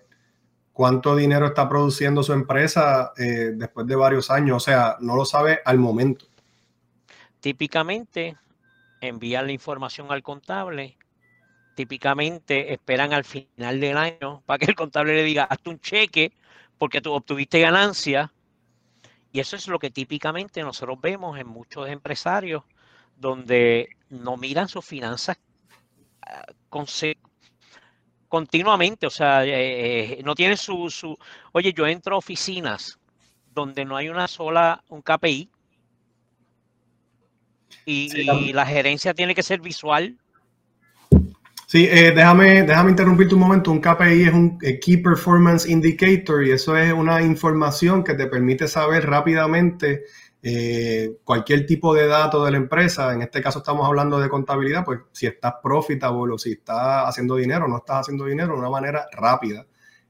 cuánto 0.72 1.16
dinero 1.16 1.48
está 1.48 1.68
produciendo 1.68 2.24
su 2.24 2.34
empresa 2.34 3.12
eh, 3.18 3.52
después 3.56 3.88
de 3.88 3.96
varios 3.96 4.30
años. 4.30 4.58
O 4.58 4.60
sea, 4.60 4.98
no 5.00 5.16
lo 5.16 5.26
sabe 5.26 5.60
al 5.66 5.80
momento. 5.80 6.26
Típicamente 7.40 8.38
envían 9.02 9.48
la 9.48 9.52
información 9.52 10.12
al 10.12 10.22
contable. 10.22 10.96
Típicamente 11.76 12.72
esperan 12.72 13.14
al 13.14 13.24
final 13.24 13.80
del 13.80 13.98
año 13.98 14.44
para 14.46 14.60
que 14.60 14.66
el 14.66 14.76
contable 14.76 15.16
le 15.16 15.24
diga, 15.24 15.46
hazte 15.46 15.72
un 15.72 15.80
cheque 15.80 16.34
porque 16.78 17.02
tú 17.02 17.14
obtuviste 17.14 17.60
ganancia. 17.60 18.32
Y 19.32 19.40
eso 19.40 19.56
es 19.56 19.68
lo 19.68 19.80
que 19.80 19.90
típicamente 19.90 20.62
nosotros 20.62 21.02
vemos 21.02 21.40
en 21.40 21.48
muchos 21.48 21.90
empresarios 21.90 22.64
donde 23.18 23.90
no 24.10 24.38
miran 24.38 24.68
sus 24.68 24.86
finanzas 24.86 25.38
continuamente, 28.28 29.06
o 29.08 29.10
sea, 29.10 29.46
eh, 29.46 30.20
eh, 30.20 30.22
no 30.24 30.36
tienen 30.36 30.58
su, 30.58 30.90
su, 30.90 31.18
oye, 31.52 31.74
yo 31.74 31.86
entro 31.86 32.16
a 32.16 32.20
oficinas 32.20 32.98
donde 33.54 33.84
no 33.84 33.98
hay 33.98 34.08
una 34.10 34.28
sola, 34.28 34.84
un 34.90 35.02
KPI, 35.02 35.50
y, 37.86 38.10
Sí, 38.12 38.22
y 38.22 38.26
tam- 38.26 38.54
la 38.54 38.66
gerencia 38.66 39.14
tiene 39.14 39.36
que 39.36 39.44
ser 39.44 39.60
visual. 39.60 40.18
Sí, 41.68 41.88
eh, 41.90 42.12
déjame, 42.14 42.64
déjame 42.64 42.90
interrumpirte 42.92 43.34
un 43.34 43.42
momento. 43.42 43.72
Un 43.72 43.80
KPI 43.80 44.24
es 44.24 44.34
un 44.34 44.60
Key 44.60 44.98
Performance 44.98 45.66
Indicator 45.70 46.46
y 46.46 46.52
eso 46.52 46.76
es 46.76 46.92
una 46.92 47.22
información 47.22 48.04
que 48.04 48.14
te 48.14 48.28
permite 48.28 48.68
saber 48.68 49.06
rápidamente 49.06 50.04
eh, 50.44 51.18
cualquier 51.24 51.66
tipo 51.66 51.94
de 51.94 52.08
dato 52.08 52.44
de 52.44 52.52
la 52.52 52.58
empresa. 52.58 53.14
En 53.14 53.22
este 53.22 53.42
caso 53.42 53.60
estamos 53.60 53.88
hablando 53.88 54.20
de 54.20 54.30
contabilidad, 54.30 54.84
pues 54.84 55.00
si 55.12 55.28
estás 55.28 55.56
profitable 55.62 56.34
o 56.34 56.38
si 56.38 56.54
estás 56.54 57.08
haciendo 57.08 57.36
dinero 57.36 57.68
no 57.68 57.78
estás 57.78 58.02
haciendo 58.02 58.26
dinero 58.26 58.54
de 58.54 58.60
una 58.60 58.70
manera 58.70 59.06
rápida 59.12 59.66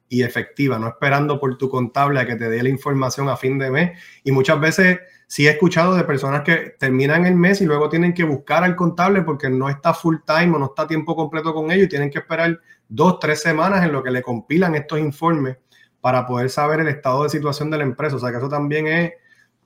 y 0.08 0.24
efectiva, 0.24 0.78
no 0.78 0.90
esperando 0.90 1.40
por 1.40 1.58
tu 1.58 1.70
contable 1.70 2.20
a 2.20 2.26
que 2.26 2.36
te 2.36 2.50
dé 2.50 2.62
la 2.62 2.70
información 2.70 3.30
a 3.30 3.38
fin 3.38 3.58
de 3.58 3.72
mes. 3.72 4.00
Y 4.26 4.32
muchas 4.34 4.60
veces 4.60 5.00
sí 5.26 5.48
he 5.48 5.52
escuchado 5.52 5.96
de 5.96 6.04
personas 6.04 6.42
que 6.42 6.76
terminan 6.78 7.26
el 7.26 7.36
mes 7.36 7.62
y 7.62 7.66
luego 7.66 7.88
tienen 7.88 8.14
que 8.14 8.26
buscar 8.26 8.66
al 8.66 8.76
contable 8.76 9.22
porque 9.22 9.50
no 9.50 9.70
está 9.70 9.94
full 9.94 10.18
time 10.26 10.54
o 10.56 10.60
no 10.60 10.66
está 10.66 10.86
tiempo 10.86 11.16
completo 11.16 11.54
con 11.54 11.72
ellos 11.72 11.86
y 11.86 11.90
tienen 11.90 12.10
que 12.10 12.20
esperar 12.20 12.60
dos, 12.90 13.20
tres 13.20 13.42
semanas 13.42 13.86
en 13.86 13.94
lo 13.94 14.04
que 14.04 14.12
le 14.12 14.22
compilan 14.22 14.76
estos 14.76 15.00
informes 15.00 15.58
para 16.02 16.26
poder 16.26 16.50
saber 16.50 16.82
el 16.82 16.90
estado 16.90 17.24
de 17.24 17.30
situación 17.30 17.72
de 17.72 17.78
la 17.78 17.84
empresa. 17.84 18.18
O 18.18 18.20
sea 18.20 18.32
que 18.32 18.38
eso 18.38 18.50
también 18.50 18.88
es 18.88 19.12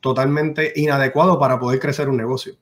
totalmente 0.06 0.72
inadecuado 0.78 1.38
para 1.40 1.60
poder 1.60 1.80
crecer 1.82 2.08
un 2.08 2.18
negocio. 2.18 2.56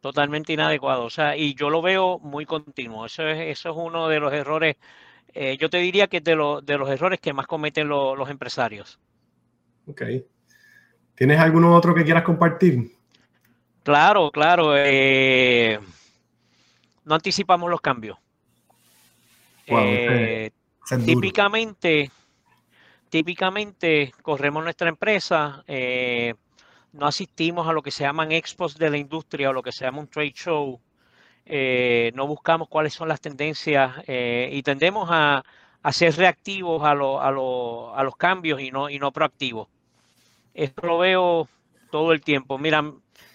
totalmente 0.00 0.52
inadecuado. 0.52 1.04
O 1.04 1.10
sea, 1.10 1.36
y 1.36 1.54
yo 1.54 1.70
lo 1.70 1.82
veo 1.82 2.18
muy 2.20 2.46
continuo. 2.46 3.06
Eso 3.06 3.26
es, 3.26 3.38
eso 3.58 3.70
es 3.70 3.76
uno 3.78 4.08
de 4.08 4.20
los 4.20 4.32
errores, 4.32 4.76
eh, 5.34 5.56
yo 5.58 5.70
te 5.70 5.78
diría 5.78 6.08
que 6.08 6.18
es 6.18 6.24
de, 6.24 6.36
lo- 6.36 6.62
de 6.62 6.78
los 6.78 6.90
errores 6.90 7.20
que 7.20 7.32
más 7.34 7.46
cometen 7.46 7.88
lo- 7.88 8.16
los 8.16 8.30
empresarios. 8.30 9.00
Ok. 9.86 10.02
¿Tienes 11.14 11.38
alguno 11.38 11.74
otro 11.76 11.94
que 11.94 12.04
quieras 12.04 12.24
compartir? 12.24 12.90
Claro, 13.82 14.30
claro. 14.30 14.74
eh, 14.76 15.78
no 17.04 17.14
anticipamos 17.14 17.70
los 17.70 17.80
cambios. 17.82 18.16
Wow, 19.68 19.86
Eh, 19.86 20.50
típicamente, 21.04 22.10
típicamente 23.10 24.12
corremos 24.22 24.64
nuestra 24.64 24.90
empresa, 24.90 25.64
eh, 25.68 26.34
no 26.92 27.06
asistimos 27.06 27.68
a 27.68 27.72
lo 27.74 27.82
que 27.82 27.90
se 27.92 28.04
llaman 28.04 28.32
expos 28.32 28.76
de 28.78 28.90
la 28.90 28.98
industria 28.98 29.50
o 29.50 29.54
lo 29.54 29.62
que 29.62 29.72
se 29.72 29.84
llama 29.86 30.00
un 30.00 30.08
trade 30.08 30.32
show, 30.34 30.80
eh, 31.46 32.12
no 32.14 32.26
buscamos 32.26 32.68
cuáles 32.68 32.94
son 32.94 33.08
las 33.08 33.20
tendencias 33.20 33.96
eh, 34.06 34.50
y 34.52 34.62
tendemos 34.62 35.08
a, 35.12 35.44
ser 35.92 36.14
reactivos 36.16 36.84
a, 36.84 36.94
lo- 36.94 37.20
a, 37.20 37.28
a 37.98 38.04
los 38.04 38.16
cambios 38.16 38.60
y 38.60 38.70
no, 38.72 39.12
proactivos. 39.12 39.68
Esto 40.54 40.86
lo 40.86 40.98
veo 40.98 41.48
todo 41.90 42.12
el 42.12 42.22
tiempo. 42.22 42.58
Mira, 42.58 42.84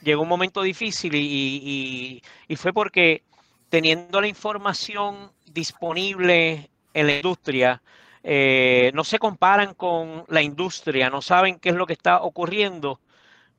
llegó 0.01 0.23
un 0.23 0.29
momento 0.29 0.61
difícil 0.61 1.13
y 1.15 2.21
fue 2.57 2.73
porque 2.73 3.23
teniendo 3.69 4.21
la 4.21 4.27
información 4.27 5.31
disponible 5.45 6.69
en 6.93 7.07
la 7.07 7.15
industria, 7.17 7.81
eh, 8.27 8.89
no 8.95 9.03
se 9.03 9.19
comparan 9.19 9.75
con 9.75 10.25
la 10.29 10.41
industria, 10.41 11.11
no 11.11 11.21
saben 11.21 11.59
qué 11.59 11.69
es 11.69 11.75
lo 11.75 11.85
que 11.85 11.93
está 11.93 12.21
ocurriendo. 12.23 12.99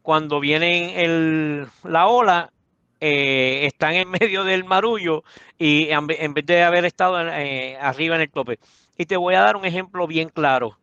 Cuando 0.03 0.41
viene 0.41 1.05
el- 1.05 1.69
la 1.85 2.09
ola, 2.09 2.51
eh, 3.01 3.63
están 3.67 3.95
en 3.95 4.11
medio 4.11 4.43
del 4.43 4.65
marullo 4.65 5.23
y 5.57 5.89
en 5.91 6.07
ve- 6.09 6.19
en 6.21 6.35
vez 6.35 6.47
de 6.47 6.65
haber 6.65 6.85
estado 6.85 7.21
eh, 7.31 7.77
arriba 7.81 8.17
en 8.17 8.23
el 8.23 8.31
tope. 8.31 8.59
Y 8.99 9.07
te 9.07 9.17
voy 9.17 9.35
a 9.37 9.43
dar 9.43 9.55
un 9.57 9.65
ejemplo 9.65 10.07
bien 10.09 10.31
claro. 10.31 10.79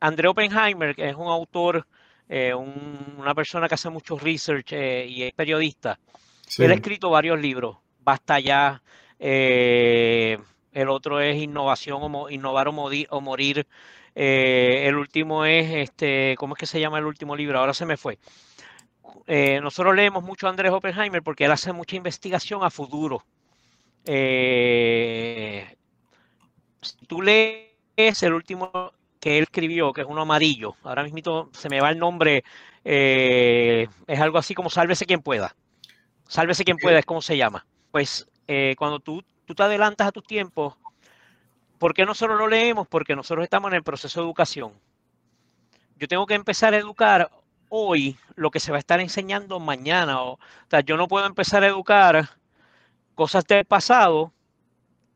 André 0.00 0.28
Oppenheimer, 0.28 0.96
que 0.96 1.08
es 1.10 1.14
un 1.14 1.28
autor, 1.28 1.86
un- 2.28 3.14
una 3.18 3.34
persona 3.34 3.68
que 3.68 3.74
hace 3.74 3.90
mucho 3.90 4.18
research 4.18 4.72
y 4.72 5.22
es 5.22 5.32
periodista, 5.34 5.98
Sí. 6.46 6.64
él 6.64 6.72
ha 6.72 6.74
escrito 6.74 7.10
varios 7.10 7.38
libros. 7.38 7.76
Basta 8.00 8.40
ya. 8.40 8.82
eh, 9.24 10.36
el 10.72 10.88
otro 10.88 11.20
es 11.20 11.36
Innovación 11.36 12.00
o 12.02 12.30
Innovar 12.30 12.68
o, 12.68 12.72
Modi- 12.72 13.06
o 13.10 13.20
Morir. 13.20 13.66
eh, 14.14 14.84
el 14.86 14.96
último 14.96 15.44
es, 15.44 15.70
este, 15.70 16.34
¿cómo 16.38 16.54
es 16.54 16.60
que 16.60 16.66
se 16.66 16.80
llama 16.80 16.98
el 16.98 17.06
último 17.06 17.36
libro? 17.36 17.58
Ahora 17.58 17.74
se 17.74 17.86
me 17.86 17.96
fue. 17.96 18.18
Eh, 19.26 19.60
nosotros 19.60 19.94
leemos 19.94 20.22
mucho 20.22 20.46
a 20.46 20.50
Andrés 20.50 20.72
Oppenheimer 20.72 21.22
porque 21.22 21.44
él 21.44 21.52
hace 21.52 21.72
mucha 21.72 21.96
investigación 21.96 22.62
a 22.64 22.70
futuro. 22.70 23.24
Eh, 24.06 25.76
si 26.80 27.06
tú 27.06 27.22
lees 27.22 28.22
el 28.22 28.32
último 28.34 28.92
que 29.20 29.38
él 29.38 29.44
escribió, 29.44 29.92
que 29.92 30.00
es 30.02 30.06
uno 30.08 30.22
amarillo, 30.22 30.74
ahora 30.82 31.04
mismo 31.04 31.48
se 31.52 31.68
me 31.68 31.80
va 31.80 31.90
el 31.90 31.98
nombre, 31.98 32.44
es 32.84 34.20
algo 34.20 34.38
así 34.38 34.54
como 34.54 34.70
Sálvese 34.70 35.06
quien 35.06 35.22
pueda. 35.22 35.54
Sálvese 36.28 36.64
quien 36.64 36.78
pueda 36.78 36.98
es 36.98 37.06
como 37.06 37.22
se 37.22 37.36
llama. 37.36 37.66
Pues 37.90 38.28
eh, 38.48 38.74
cuando 38.78 39.00
tú, 39.00 39.22
tú 39.44 39.54
te 39.54 39.62
adelantas 39.62 40.08
a 40.08 40.12
tus 40.12 40.24
tiempos, 40.24 40.74
¿por 41.78 41.94
qué 41.94 42.04
nosotros 42.04 42.38
lo 42.38 42.48
leemos? 42.48 42.86
Porque 42.86 43.16
nosotros 43.16 43.44
estamos 43.44 43.70
en 43.70 43.76
el 43.76 43.82
proceso 43.82 44.20
de 44.20 44.26
educación. 44.26 44.72
Yo 45.96 46.08
tengo 46.08 46.26
que 46.26 46.34
empezar 46.34 46.74
a 46.74 46.78
educar 46.78 47.30
hoy 47.68 48.18
lo 48.34 48.50
que 48.50 48.60
se 48.60 48.70
va 48.70 48.76
a 48.76 48.80
estar 48.80 49.00
enseñando 49.00 49.60
mañana. 49.60 50.22
O, 50.22 50.38
sea, 50.68 50.80
yo 50.80 50.96
no 50.96 51.08
puedo 51.08 51.26
empezar 51.26 51.62
a 51.62 51.68
educar 51.68 52.28
cosas 53.14 53.44
del 53.46 53.64
pasado 53.64 54.32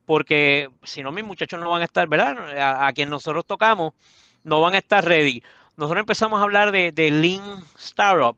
porque 0.04 0.70
si 0.84 1.02
no 1.02 1.10
mis 1.10 1.24
muchachos 1.24 1.58
no 1.58 1.70
van 1.70 1.82
a 1.82 1.86
estar, 1.86 2.06
¿verdad? 2.08 2.58
A, 2.58 2.86
a 2.86 2.92
quien 2.92 3.10
nosotros 3.10 3.44
tocamos 3.44 3.92
no 4.44 4.60
van 4.60 4.74
a 4.74 4.78
estar 4.78 5.04
ready. 5.04 5.42
Nosotros 5.76 6.00
empezamos 6.00 6.40
a 6.40 6.44
hablar 6.44 6.70
de, 6.72 6.92
de 6.92 7.10
Lean 7.10 7.64
Startup 7.76 8.36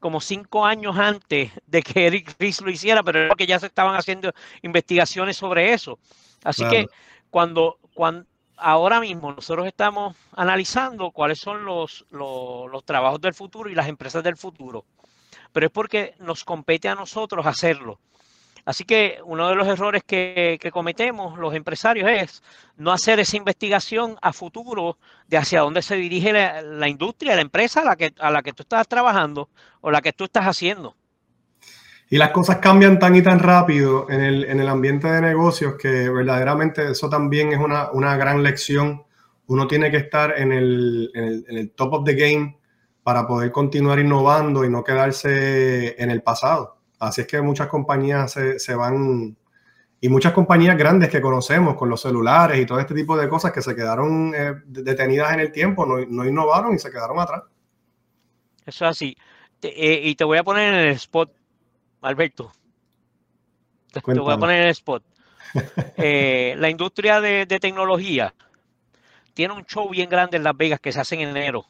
como 0.00 0.20
cinco 0.20 0.64
años 0.64 0.96
antes 0.98 1.52
de 1.66 1.82
que 1.82 2.06
Eric 2.06 2.36
Ries 2.38 2.60
lo 2.60 2.70
hiciera, 2.70 3.02
pero 3.02 3.20
era 3.20 3.28
porque 3.28 3.46
ya 3.46 3.58
se 3.58 3.66
estaban 3.66 3.96
haciendo 3.96 4.32
investigaciones 4.62 5.36
sobre 5.36 5.72
eso. 5.72 5.98
Así 6.44 6.62
Claro. 6.62 6.76
que 6.76 6.86
cuando, 7.30 7.78
cuando 7.94 8.26
ahora 8.56 9.00
mismo 9.00 9.32
nosotros 9.32 9.66
estamos 9.66 10.16
analizando 10.32 11.10
cuáles 11.10 11.38
son 11.38 11.64
los, 11.64 12.06
los, 12.10 12.70
los 12.70 12.84
trabajos 12.84 13.20
del 13.20 13.34
futuro 13.34 13.68
y 13.68 13.74
las 13.74 13.88
empresas 13.88 14.22
del 14.22 14.36
futuro, 14.36 14.84
pero 15.52 15.66
es 15.66 15.72
porque 15.72 16.14
nos 16.18 16.44
compete 16.44 16.88
a 16.88 16.94
nosotros 16.94 17.46
hacerlo. 17.46 17.98
Así 18.66 18.84
que 18.84 19.20
uno 19.24 19.48
de 19.48 19.54
los 19.54 19.68
errores 19.68 20.02
que, 20.04 20.58
cometemos 20.72 21.38
los 21.38 21.54
empresarios 21.54 22.10
es 22.10 22.42
no 22.76 22.90
hacer 22.90 23.20
esa 23.20 23.36
investigación 23.36 24.16
a 24.20 24.32
futuro 24.32 24.98
de 25.28 25.36
hacia 25.36 25.60
dónde 25.60 25.82
se 25.82 25.94
dirige 25.94 26.32
la, 26.32 26.88
industria, 26.88 27.36
la 27.36 27.42
empresa 27.42 27.82
a 27.82 27.84
la, 27.84 27.94
que, 27.94 28.12
a 28.18 28.28
la 28.28 28.42
que 28.42 28.52
tú 28.52 28.64
estás 28.64 28.88
trabajando 28.88 29.48
o 29.80 29.92
la 29.92 30.02
que 30.02 30.12
tú 30.12 30.24
estás 30.24 30.46
haciendo. 30.46 30.96
Y 32.10 32.18
las 32.18 32.30
cosas 32.30 32.56
cambian 32.56 32.98
tan 32.98 33.14
y 33.14 33.22
tan 33.22 33.38
rápido 33.38 34.10
en 34.10 34.20
el, 34.20 34.44
en 34.44 34.58
el 34.58 34.68
ambiente 34.68 35.06
de 35.06 35.20
negocios 35.20 35.76
que 35.76 36.08
verdaderamente 36.10 36.90
eso 36.90 37.08
también 37.08 37.52
es 37.52 37.60
una, 37.60 37.92
una 37.92 38.16
gran 38.16 38.42
lección. 38.42 39.04
Uno 39.46 39.68
tiene 39.68 39.92
que 39.92 39.98
estar 39.98 40.34
en 40.36 40.50
el, 40.50 41.12
en 41.14 41.56
el 41.56 41.70
top 41.70 41.92
of 41.94 42.04
the 42.04 42.14
game 42.14 42.58
para 43.04 43.28
poder 43.28 43.52
continuar 43.52 44.00
innovando 44.00 44.64
y 44.64 44.70
no 44.70 44.82
quedarse 44.82 45.94
en 46.02 46.10
el 46.10 46.22
pasado. 46.22 46.76
Así 46.98 47.22
es 47.22 47.26
que 47.26 47.40
muchas 47.40 47.68
compañías 47.68 48.32
se, 48.32 48.58
se, 48.58 48.74
van, 48.74 49.36
y 50.00 50.08
muchas 50.08 50.32
compañías 50.32 50.76
grandes 50.76 51.10
que 51.10 51.20
conocemos 51.20 51.76
con 51.76 51.88
los 51.88 52.00
celulares 52.00 52.60
y 52.60 52.66
todo 52.66 52.78
este 52.78 52.94
tipo 52.94 53.16
de 53.16 53.28
cosas 53.28 53.52
que 53.52 53.62
se 53.62 53.74
quedaron 53.74 54.32
eh, 54.34 54.54
detenidas 54.66 55.32
en 55.32 55.40
el 55.40 55.52
tiempo, 55.52 55.86
no, 55.86 56.04
no, 56.06 56.26
innovaron 56.26 56.74
y 56.74 56.78
se 56.78 56.90
quedaron 56.90 57.18
atrás. 57.18 57.42
Eso 58.64 58.84
es 58.84 58.90
así. 58.90 59.16
Te, 59.60 59.68
eh, 59.68 60.08
y 60.08 60.14
te 60.14 60.24
voy 60.24 60.38
a 60.38 60.44
poner 60.44 60.74
en 60.74 60.80
el 60.80 60.88
spot 60.94 61.32
Alberto, 62.02 62.52
te, 63.90 64.00
te, 64.00 64.20
voy 64.20 64.32
a 64.32 64.38
poner 64.38 64.62
el 64.62 64.70
spot. 64.70 65.02
Eh, 65.96 66.54
la 66.58 66.68
industria 66.68 67.20
de, 67.20 67.46
de, 67.46 67.58
tecnología 67.58 68.34
tiene 69.32 69.54
un 69.54 69.64
show 69.64 69.88
bien 69.88 70.10
grande 70.10 70.36
en 70.36 70.44
Las 70.44 70.54
Vegas 70.54 70.80
que 70.80 70.92
se 70.92 71.00
hace 71.00 71.14
en 71.14 71.28
enero, 71.28 71.64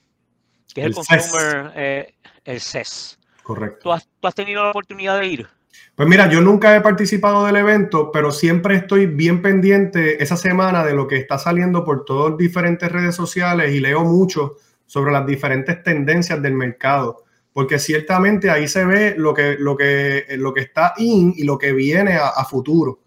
que 0.74 0.80
es 0.80 0.86
el, 0.86 0.90
el 0.90 0.94
Consumer, 0.94 2.14
el 2.44 2.60
CES. 2.60 3.18
Correcto. 3.46 3.78
¿Tú 3.82 3.92
has, 3.92 4.08
¿Tú 4.18 4.26
has, 4.26 4.34
tenido 4.34 4.64
la 4.64 4.70
oportunidad 4.70 5.20
de 5.20 5.26
ir? 5.26 5.46
Pues 5.94 6.08
mira, 6.08 6.28
yo 6.28 6.40
nunca 6.40 6.74
he 6.74 6.80
participado 6.80 7.46
del 7.46 7.56
evento, 7.56 8.10
pero 8.10 8.32
siempre 8.32 8.74
estoy 8.74 9.06
bien 9.06 9.40
pendiente 9.40 10.22
esa 10.22 10.36
semana 10.36 10.84
de 10.84 10.94
lo 10.94 11.06
que 11.06 11.16
está 11.16 11.38
saliendo 11.38 11.84
por 11.84 12.04
todas 12.04 12.36
diferentes 12.36 12.90
redes 12.90 13.14
sociales 13.14 13.72
y 13.72 13.80
leo 13.80 14.04
mucho 14.04 14.56
sobre 14.86 15.12
las 15.12 15.26
diferentes 15.26 15.82
tendencias 15.82 16.42
del 16.42 16.54
mercado 16.54 17.24
porque 17.56 17.78
ciertamente 17.78 18.50
ahí 18.50 18.68
se 18.68 18.84
ve 18.84 19.14
lo 19.16 19.32
que, 19.32 19.56
lo 19.58 19.78
que, 19.78 20.26
lo 20.36 20.52
que 20.52 20.60
está 20.60 20.92
in 20.98 21.32
y 21.34 21.44
lo 21.44 21.56
que 21.56 21.72
viene 21.72 22.16
a, 22.16 22.28
a 22.28 22.44
futuro. 22.44 23.00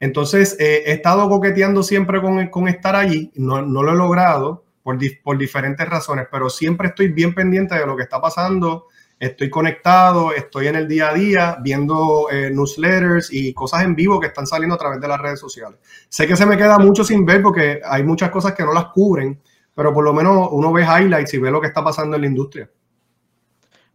Entonces, 0.00 0.56
eh, 0.58 0.84
he 0.86 0.92
estado 0.92 1.28
coqueteando 1.28 1.82
siempre 1.82 2.22
con, 2.22 2.46
con 2.48 2.66
estar 2.66 2.96
allí, 2.96 3.30
no, 3.34 3.60
no, 3.60 3.82
lo 3.82 3.92
he 3.92 3.96
logrado 3.96 4.64
por, 4.82 4.96
por 5.22 5.36
diferentes 5.36 5.86
razones, 5.86 6.28
pero 6.32 6.48
siempre 6.48 6.88
estoy 6.88 7.08
bien 7.08 7.34
pendiente 7.34 7.74
de 7.74 7.84
lo 7.84 7.94
que 7.94 8.04
está 8.04 8.18
pasando, 8.22 8.86
estoy 9.20 9.48
conectado, 9.48 10.32
estoy 10.32 10.66
en 10.66 10.74
el 10.74 10.88
día 10.88 11.10
a 11.10 11.14
día 11.14 11.58
viendo 11.60 12.28
eh, 12.30 12.50
newsletters 12.50 13.32
y 13.32 13.54
cosas 13.54 13.84
en 13.84 13.94
vivo 13.94 14.18
que 14.18 14.26
están 14.26 14.46
saliendo 14.46 14.74
a 14.74 14.78
través 14.78 15.00
de 15.00 15.06
las 15.06 15.20
redes 15.20 15.38
sociales. 15.38 15.78
Sé 16.08 16.26
que 16.26 16.34
se 16.34 16.46
me 16.46 16.56
queda 16.56 16.78
mucho 16.78 17.04
sin 17.04 17.24
ver 17.24 17.42
porque 17.42 17.80
hay 17.84 18.02
muchas 18.02 18.30
cosas 18.30 18.54
que 18.54 18.64
no 18.64 18.72
las 18.72 18.86
cubren, 18.86 19.40
pero 19.74 19.94
por 19.94 20.02
lo 20.02 20.12
menos 20.12 20.48
uno 20.50 20.72
ve 20.72 20.82
highlights 20.82 21.34
y 21.34 21.38
ve 21.38 21.52
lo 21.52 21.60
que 21.60 21.68
está 21.68 21.84
pasando 21.84 22.16
en 22.16 22.22
la 22.22 22.28
industria 22.28 22.68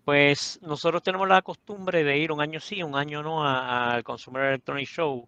pues 0.05 0.59
nosotros 0.61 1.01
tenemos 1.01 1.27
la 1.27 1.41
costumbre 1.41 2.03
de 2.03 2.19
ir 2.19 2.31
un 2.31 2.39
año 2.39 2.59
sí, 2.59 2.83
un 2.83 2.95
año 2.95 3.23
no 3.23 3.43
al 3.43 4.03
Consumer 4.03 4.43
Electronic 4.43 4.87
Show, 4.87 5.27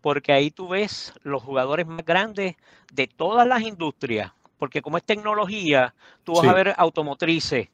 porque 0.00 0.32
ahí 0.32 0.50
tú 0.50 0.68
ves 0.68 1.14
los 1.22 1.40
jugadores 1.42 1.86
más 1.86 2.04
grandes 2.04 2.56
de 2.92 3.06
todas 3.06 3.46
las 3.46 3.62
industrias, 3.62 4.32
porque 4.58 4.82
como 4.82 4.98
es 4.98 5.04
tecnología, 5.04 5.94
tú 6.24 6.32
vas 6.32 6.42
sí. 6.42 6.48
a 6.48 6.52
ver 6.52 6.74
automotrices, 6.76 7.68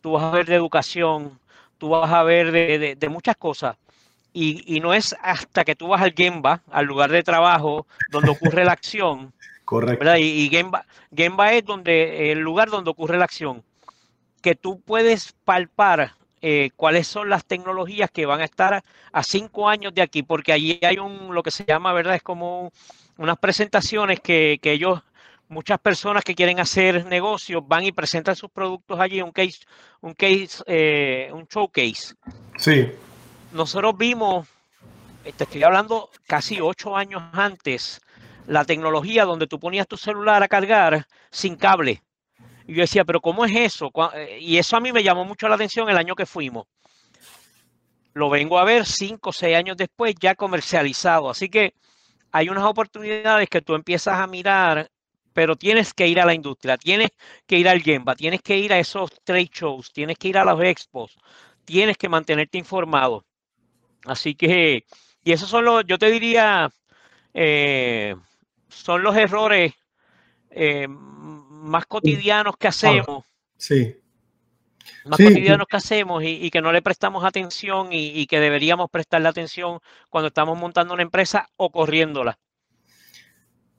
tú 0.00 0.12
vas 0.12 0.24
a 0.24 0.30
ver 0.30 0.46
de 0.46 0.54
educación, 0.54 1.38
tú 1.78 1.90
vas 1.90 2.10
a 2.10 2.22
ver 2.22 2.52
de, 2.52 2.78
de, 2.78 2.94
de 2.96 3.08
muchas 3.08 3.36
cosas. 3.36 3.76
Y, 4.32 4.62
y, 4.76 4.80
no 4.80 4.94
es 4.94 5.16
hasta 5.22 5.64
que 5.64 5.74
tú 5.74 5.88
vas 5.88 6.02
al 6.02 6.14
Gemba, 6.14 6.62
al 6.70 6.86
lugar 6.86 7.10
de 7.10 7.22
trabajo, 7.22 7.86
donde 8.10 8.30
ocurre 8.30 8.64
la 8.64 8.72
acción. 8.72 9.32
Correcto. 9.64 10.04
¿verdad? 10.04 10.18
Y, 10.18 10.44
y 10.44 10.48
Gemba, 10.48 10.84
Gemba 11.14 11.52
es 11.52 11.64
donde, 11.64 12.32
el 12.32 12.38
lugar 12.38 12.70
donde 12.70 12.90
ocurre 12.90 13.18
la 13.18 13.24
acción 13.24 13.64
que 14.40 14.54
tú 14.54 14.80
puedes 14.80 15.32
palpar 15.44 16.14
eh, 16.42 16.70
cuáles 16.76 17.06
son 17.06 17.28
las 17.28 17.44
tecnologías 17.44 18.10
que 18.10 18.26
van 18.26 18.40
a 18.40 18.44
estar 18.44 18.82
a 19.12 19.22
cinco 19.22 19.68
años 19.68 19.94
de 19.94 20.02
aquí, 20.02 20.22
porque 20.22 20.52
allí 20.52 20.80
hay 20.82 20.98
un, 20.98 21.34
lo 21.34 21.42
que 21.42 21.50
se 21.50 21.64
llama, 21.64 21.92
¿verdad? 21.92 22.14
Es 22.14 22.22
como 22.22 22.72
unas 23.18 23.38
presentaciones 23.38 24.20
que, 24.20 24.58
que 24.62 24.72
ellos, 24.72 25.02
muchas 25.50 25.80
personas 25.80 26.22
que 26.24 26.34
quieren 26.34 26.60
hacer 26.60 27.04
negocios 27.06 27.62
van 27.66 27.84
y 27.84 27.92
presentan 27.92 28.36
sus 28.36 28.50
productos 28.50 28.98
allí, 28.98 29.20
un 29.20 29.32
case, 29.32 29.58
un 30.00 30.14
case, 30.14 30.62
eh, 30.66 31.28
un 31.32 31.44
showcase. 31.46 32.14
Sí. 32.56 32.88
Nosotros 33.52 33.96
vimos, 33.98 34.46
te 35.36 35.44
estoy 35.44 35.62
hablando 35.64 36.08
casi 36.26 36.60
ocho 36.60 36.96
años 36.96 37.22
antes, 37.32 38.00
la 38.46 38.64
tecnología 38.64 39.24
donde 39.24 39.48
tú 39.48 39.58
ponías 39.58 39.88
tu 39.88 39.96
celular 39.96 40.42
a 40.42 40.48
cargar 40.48 41.06
sin 41.30 41.56
cable. 41.56 42.00
Y 42.66 42.74
yo 42.74 42.82
decía, 42.82 43.04
pero 43.04 43.20
¿cómo 43.20 43.44
es 43.44 43.54
eso? 43.54 43.90
Eh, 44.14 44.38
y 44.40 44.56
eso 44.56 44.76
a 44.76 44.80
mí 44.80 44.92
me 44.92 45.02
llamó 45.02 45.24
mucho 45.24 45.48
la 45.48 45.56
atención 45.56 45.88
el 45.90 45.98
año 45.98 46.14
que 46.14 46.26
fuimos. 46.26 46.66
Lo 48.12 48.30
vengo 48.30 48.58
a 48.58 48.64
ver 48.64 48.86
cinco 48.86 49.30
o 49.30 49.32
seis 49.32 49.56
años 49.56 49.76
después 49.76 50.14
ya 50.20 50.36
comercializado. 50.36 51.28
Así 51.28 51.48
que 51.48 51.74
hay 52.30 52.48
unas 52.48 52.64
oportunidades 52.64 53.48
que 53.48 53.62
tú 53.62 53.74
empiezas 53.74 54.20
a 54.20 54.28
mirar, 54.28 54.88
pero 55.32 55.56
tienes 55.56 55.94
que 55.94 56.08
ir 56.08 56.20
a 56.20 56.26
la 56.26 56.34
industria, 56.34 56.76
tienes 56.76 57.10
que 57.46 57.58
ir 57.58 57.68
al 57.68 57.82
Gemba, 57.82 58.14
tienes 58.14 58.42
que 58.42 58.56
ir 58.56 58.72
a 58.72 58.78
esos 58.78 59.10
trade 59.22 59.50
shows, 59.52 59.92
tienes 59.92 60.18
que 60.18 60.28
ir 60.28 60.38
a 60.38 60.44
los 60.44 60.62
expos, 60.62 61.16
tienes 61.64 61.96
que 61.96 62.08
mantenerte 62.08 62.58
informado. 62.58 63.24
Así 64.04 64.34
que, 64.34 64.84
y 65.22 65.32
esos 65.32 65.48
son 65.48 65.64
los, 65.64 65.84
yo 65.86 65.98
te 65.98 66.10
diría, 66.10 66.70
eh, 67.34 68.16
son 68.68 69.02
los 69.02 69.16
errores 69.16 69.74
eh, 70.50 70.86
más 70.88 71.86
cotidianos 71.86 72.56
que 72.56 72.68
hacemos. 72.68 73.24
Sí. 73.56 73.96
Más 75.04 75.18
sí. 75.18 75.24
cotidianos 75.24 75.66
que 75.68 75.76
hacemos 75.76 76.22
y, 76.22 76.44
y, 76.44 76.50
que 76.50 76.60
no 76.60 76.72
le 76.72 76.82
prestamos 76.82 77.24
atención 77.24 77.92
y, 77.92 78.08
y, 78.08 78.26
que 78.26 78.40
deberíamos 78.40 78.90
prestarle 78.90 79.28
atención 79.28 79.78
cuando 80.08 80.28
estamos 80.28 80.58
montando 80.58 80.94
una 80.94 81.02
empresa 81.02 81.48
o 81.56 81.70
corriéndola. 81.70 82.38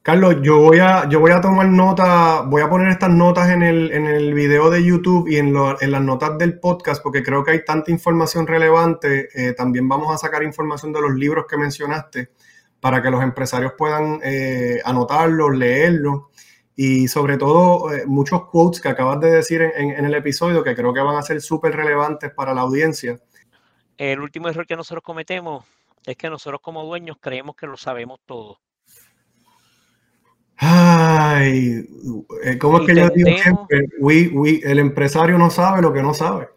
Carlos, 0.04 0.38
yo 0.42 0.60
voy 0.60 0.80
a, 0.80 1.08
yo 1.10 1.20
voy 1.20 1.32
a 1.32 1.42
tomar 1.42 1.68
nota, 1.68 2.42
voy 2.42 2.64
a 2.64 2.70
poner 2.70 2.88
estas 2.88 3.12
notas 3.12 3.52
en 3.52 3.62
el, 3.62 3.92
en 3.92 4.08
el 4.08 4.34
video 4.34 4.72
de 4.72 4.84
YouTube 4.84 5.28
y 5.28 5.38
en, 5.38 5.54
las 5.54 6.02
notas 6.02 6.40
del 6.40 6.60
podcast 6.60 7.04
porque 7.04 7.22
creo 7.22 7.44
que 7.44 7.52
hay 7.52 7.64
tanta 7.64 7.92
información 7.92 8.48
relevante. 8.48 9.30
Eh, 9.36 9.54
también 9.54 9.88
vamos 9.88 10.12
a 10.12 10.18
sacar 10.18 10.42
información 10.42 10.92
de 10.92 11.02
los 11.02 11.14
libros 11.14 11.46
que 11.48 11.56
mencionaste 11.56 12.32
para 12.80 13.00
que 13.00 13.12
los 13.12 13.22
empresarios 13.22 13.74
puedan 13.78 14.20
eh, 14.24 14.82
anotarlos, 14.84 15.56
leerlos 15.56 16.24
y 16.76 17.08
sobre 17.08 17.38
todo 17.38 17.94
eh, 17.94 18.08
muchos 18.08 18.50
quotes 18.50 18.82
que 18.82 18.90
acabas 18.90 19.20
de 19.20 19.30
decir 19.30 19.62
en, 19.62 19.92
en, 19.92 20.04
el 20.04 20.16
episodio 20.16 20.64
que 20.64 20.76
creo 20.76 20.96
que 20.96 21.02
van 21.02 21.18
a 21.18 21.22
ser 21.22 21.40
súper 21.42 21.76
relevantes 21.76 22.32
para 22.34 22.56
la 22.56 22.62
audiencia. 22.62 23.20
El 24.00 24.20
último 24.20 24.50
error 24.50 24.66
que 24.66 24.76
nosotros 24.76 25.04
cometemos 25.04 25.64
es 26.08 26.18
que 26.18 26.28
nosotros 26.28 26.60
como 26.60 26.84
dueños 26.84 27.18
creemos 27.22 27.56
que 27.56 27.68
lo 27.68 27.78
sabemos 27.78 28.20
todo. 28.26 28.58
Ay, 30.64 31.90
eh, 32.44 32.58
¿cómo 32.60 32.80
es 32.80 32.86
que 32.86 32.96
yo 32.96 33.10
digo 33.10 33.36
siempre? 33.42 33.88
We, 34.00 34.28
we, 34.28 34.62
el 34.64 34.78
empresario 34.78 35.40
no 35.40 35.50
sabe 35.50 35.82
lo 35.82 35.92
que 35.92 36.04
no 36.04 36.14
sabe. 36.14 36.50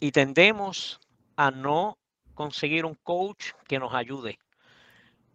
Y 0.00 0.10
tendemos 0.10 0.98
a 1.36 1.50
no 1.50 1.98
conseguir 2.32 2.86
un 2.86 2.94
coach 2.94 3.48
que 3.68 3.78
nos 3.78 3.92
ayude. 3.92 4.38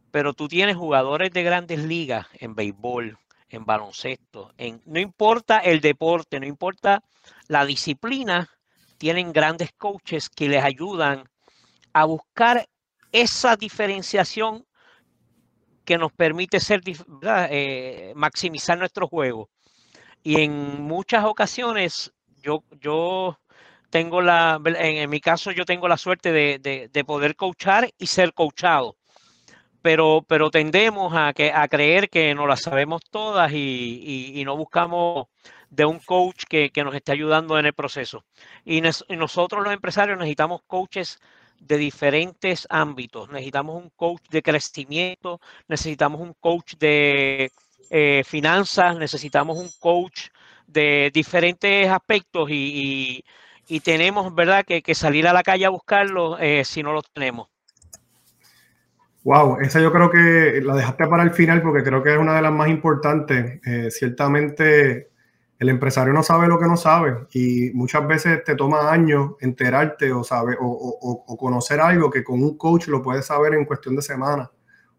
Pero 0.09 0.33
tú 0.33 0.47
tienes 0.47 0.77
jugadores 0.77 1.31
de 1.31 1.43
grandes 1.43 1.83
ligas 1.83 2.25
en 2.39 2.55
béisbol, 2.55 3.19
en 3.49 3.65
baloncesto, 3.65 4.51
en, 4.57 4.81
no 4.87 4.99
importa 4.99 5.59
el 5.59 5.79
deporte, 5.79 6.39
no 6.39 6.47
importa 6.47 7.03
la 7.47 7.67
disciplina, 7.67 8.49
tienen 8.97 9.31
grandes 9.31 9.73
coaches 9.73 10.27
que 10.31 10.49
les 10.49 10.63
ayudan 10.63 11.29
a 11.93 12.05
buscar 12.05 12.67
esa 13.11 13.55
diferenciación 13.55 14.65
que 15.89 15.97
nos 15.97 16.11
permite 16.11 16.59
ser, 16.59 16.81
eh, 17.49 18.13
maximizar 18.15 18.77
nuestro 18.77 19.07
juego. 19.07 19.49
Y 20.21 20.39
en 20.39 20.83
muchas 20.83 21.25
ocasiones 21.25 22.13
yo, 22.43 22.63
yo 22.79 23.39
tengo 23.89 24.21
la, 24.21 24.61
en, 24.63 25.09
mi 25.09 25.19
caso 25.19 25.49
yo 25.51 25.65
tengo 25.65 25.87
la 25.87 25.97
suerte 25.97 26.31
de, 26.31 26.59
de, 26.59 26.89
de 26.93 27.03
poder 27.03 27.35
coachar 27.35 27.89
y 27.97 28.05
ser 28.05 28.35
coachado 28.35 28.97
pero, 29.81 30.23
pero 30.27 30.51
tendemos 30.51 31.11
a, 31.15 31.33
que, 31.33 31.51
a 31.51 31.67
creer 31.67 32.09
que 32.11 32.35
no 32.35 32.45
las 32.45 32.61
sabemos 32.61 33.01
todas 33.09 33.51
y, 33.51 34.31
y, 34.35 34.45
no 34.45 34.55
buscamos 34.57 35.27
de 35.71 35.85
un 35.85 35.97
coach 35.99 36.43
que, 36.47 36.69
que, 36.69 36.83
nos 36.83 36.93
esté 36.93 37.13
ayudando 37.13 37.57
en 37.57 37.65
el 37.65 37.73
proceso. 37.73 38.25
Y, 38.65 38.79
y, 38.85 39.15
nosotros 39.15 39.63
los 39.63 39.73
empresarios 39.73 40.19
necesitamos 40.19 40.61
coaches 40.67 41.19
de 41.59 41.77
diferentes 41.77 42.67
ámbitos. 42.69 43.29
Necesitamos 43.29 43.83
un 43.83 43.89
coach 43.95 44.21
de 44.29 44.41
crecimiento, 44.41 45.39
necesitamos 45.67 46.21
un 46.21 46.33
coach 46.39 46.75
de 46.79 47.51
eh, 47.89 48.23
finanzas, 48.25 48.97
necesitamos 48.97 49.57
un 49.57 49.69
coach 49.79 50.29
de 50.67 51.11
diferentes 51.13 51.89
aspectos 51.89 52.49
y, 52.51 53.23
y 53.67 53.79
tenemos, 53.79 54.33
¿verdad?, 54.33 54.65
que, 54.65 54.81
que, 54.81 54.95
salir 54.95 55.27
a 55.27 55.33
la 55.33 55.43
calle 55.43 55.65
a 55.65 55.69
buscarlo 55.69 56.37
eh, 56.39 56.63
si 56.63 56.83
no 56.83 56.93
lo 56.93 57.01
tenemos. 57.01 57.47
Wow, 59.23 59.59
esa 59.59 59.81
yo 59.81 59.91
creo 59.91 60.09
que 60.09 60.61
la 60.63 60.75
dejaste 60.75 61.07
para 61.07 61.23
el 61.23 61.31
final 61.31 61.61
porque 61.61 61.83
creo 61.83 62.01
que 62.01 62.13
es 62.13 62.17
una 62.17 62.35
de 62.35 62.41
las 62.41 62.53
más 62.53 62.69
importantes. 62.69 63.59
Eh, 63.65 63.91
ciertamente 63.91 65.09
el 65.59 65.69
empresario 65.69 66.13
no 66.13 66.23
sabe 66.23 66.47
lo 66.47 66.57
que 66.57 66.67
no 66.67 66.77
sabe 66.77 67.27
y 67.33 67.71
muchas 67.73 68.07
veces 68.07 68.43
te 68.45 68.55
toma 68.55 68.91
años 68.91 69.33
enterarte 69.41 70.11
o, 70.11 70.23
saber, 70.23 70.57
o, 70.59 71.37
conocer 71.37 71.81
algo 71.81 72.09
que 72.09 72.23
con 72.23 72.41
un 72.41 72.57
coach 72.57 72.87
lo 72.87 73.01
puedes 73.01 73.25
saber 73.25 73.53
en 73.53 73.65
cuestión 73.65 73.95
de 73.97 74.01
semanas 74.01 74.49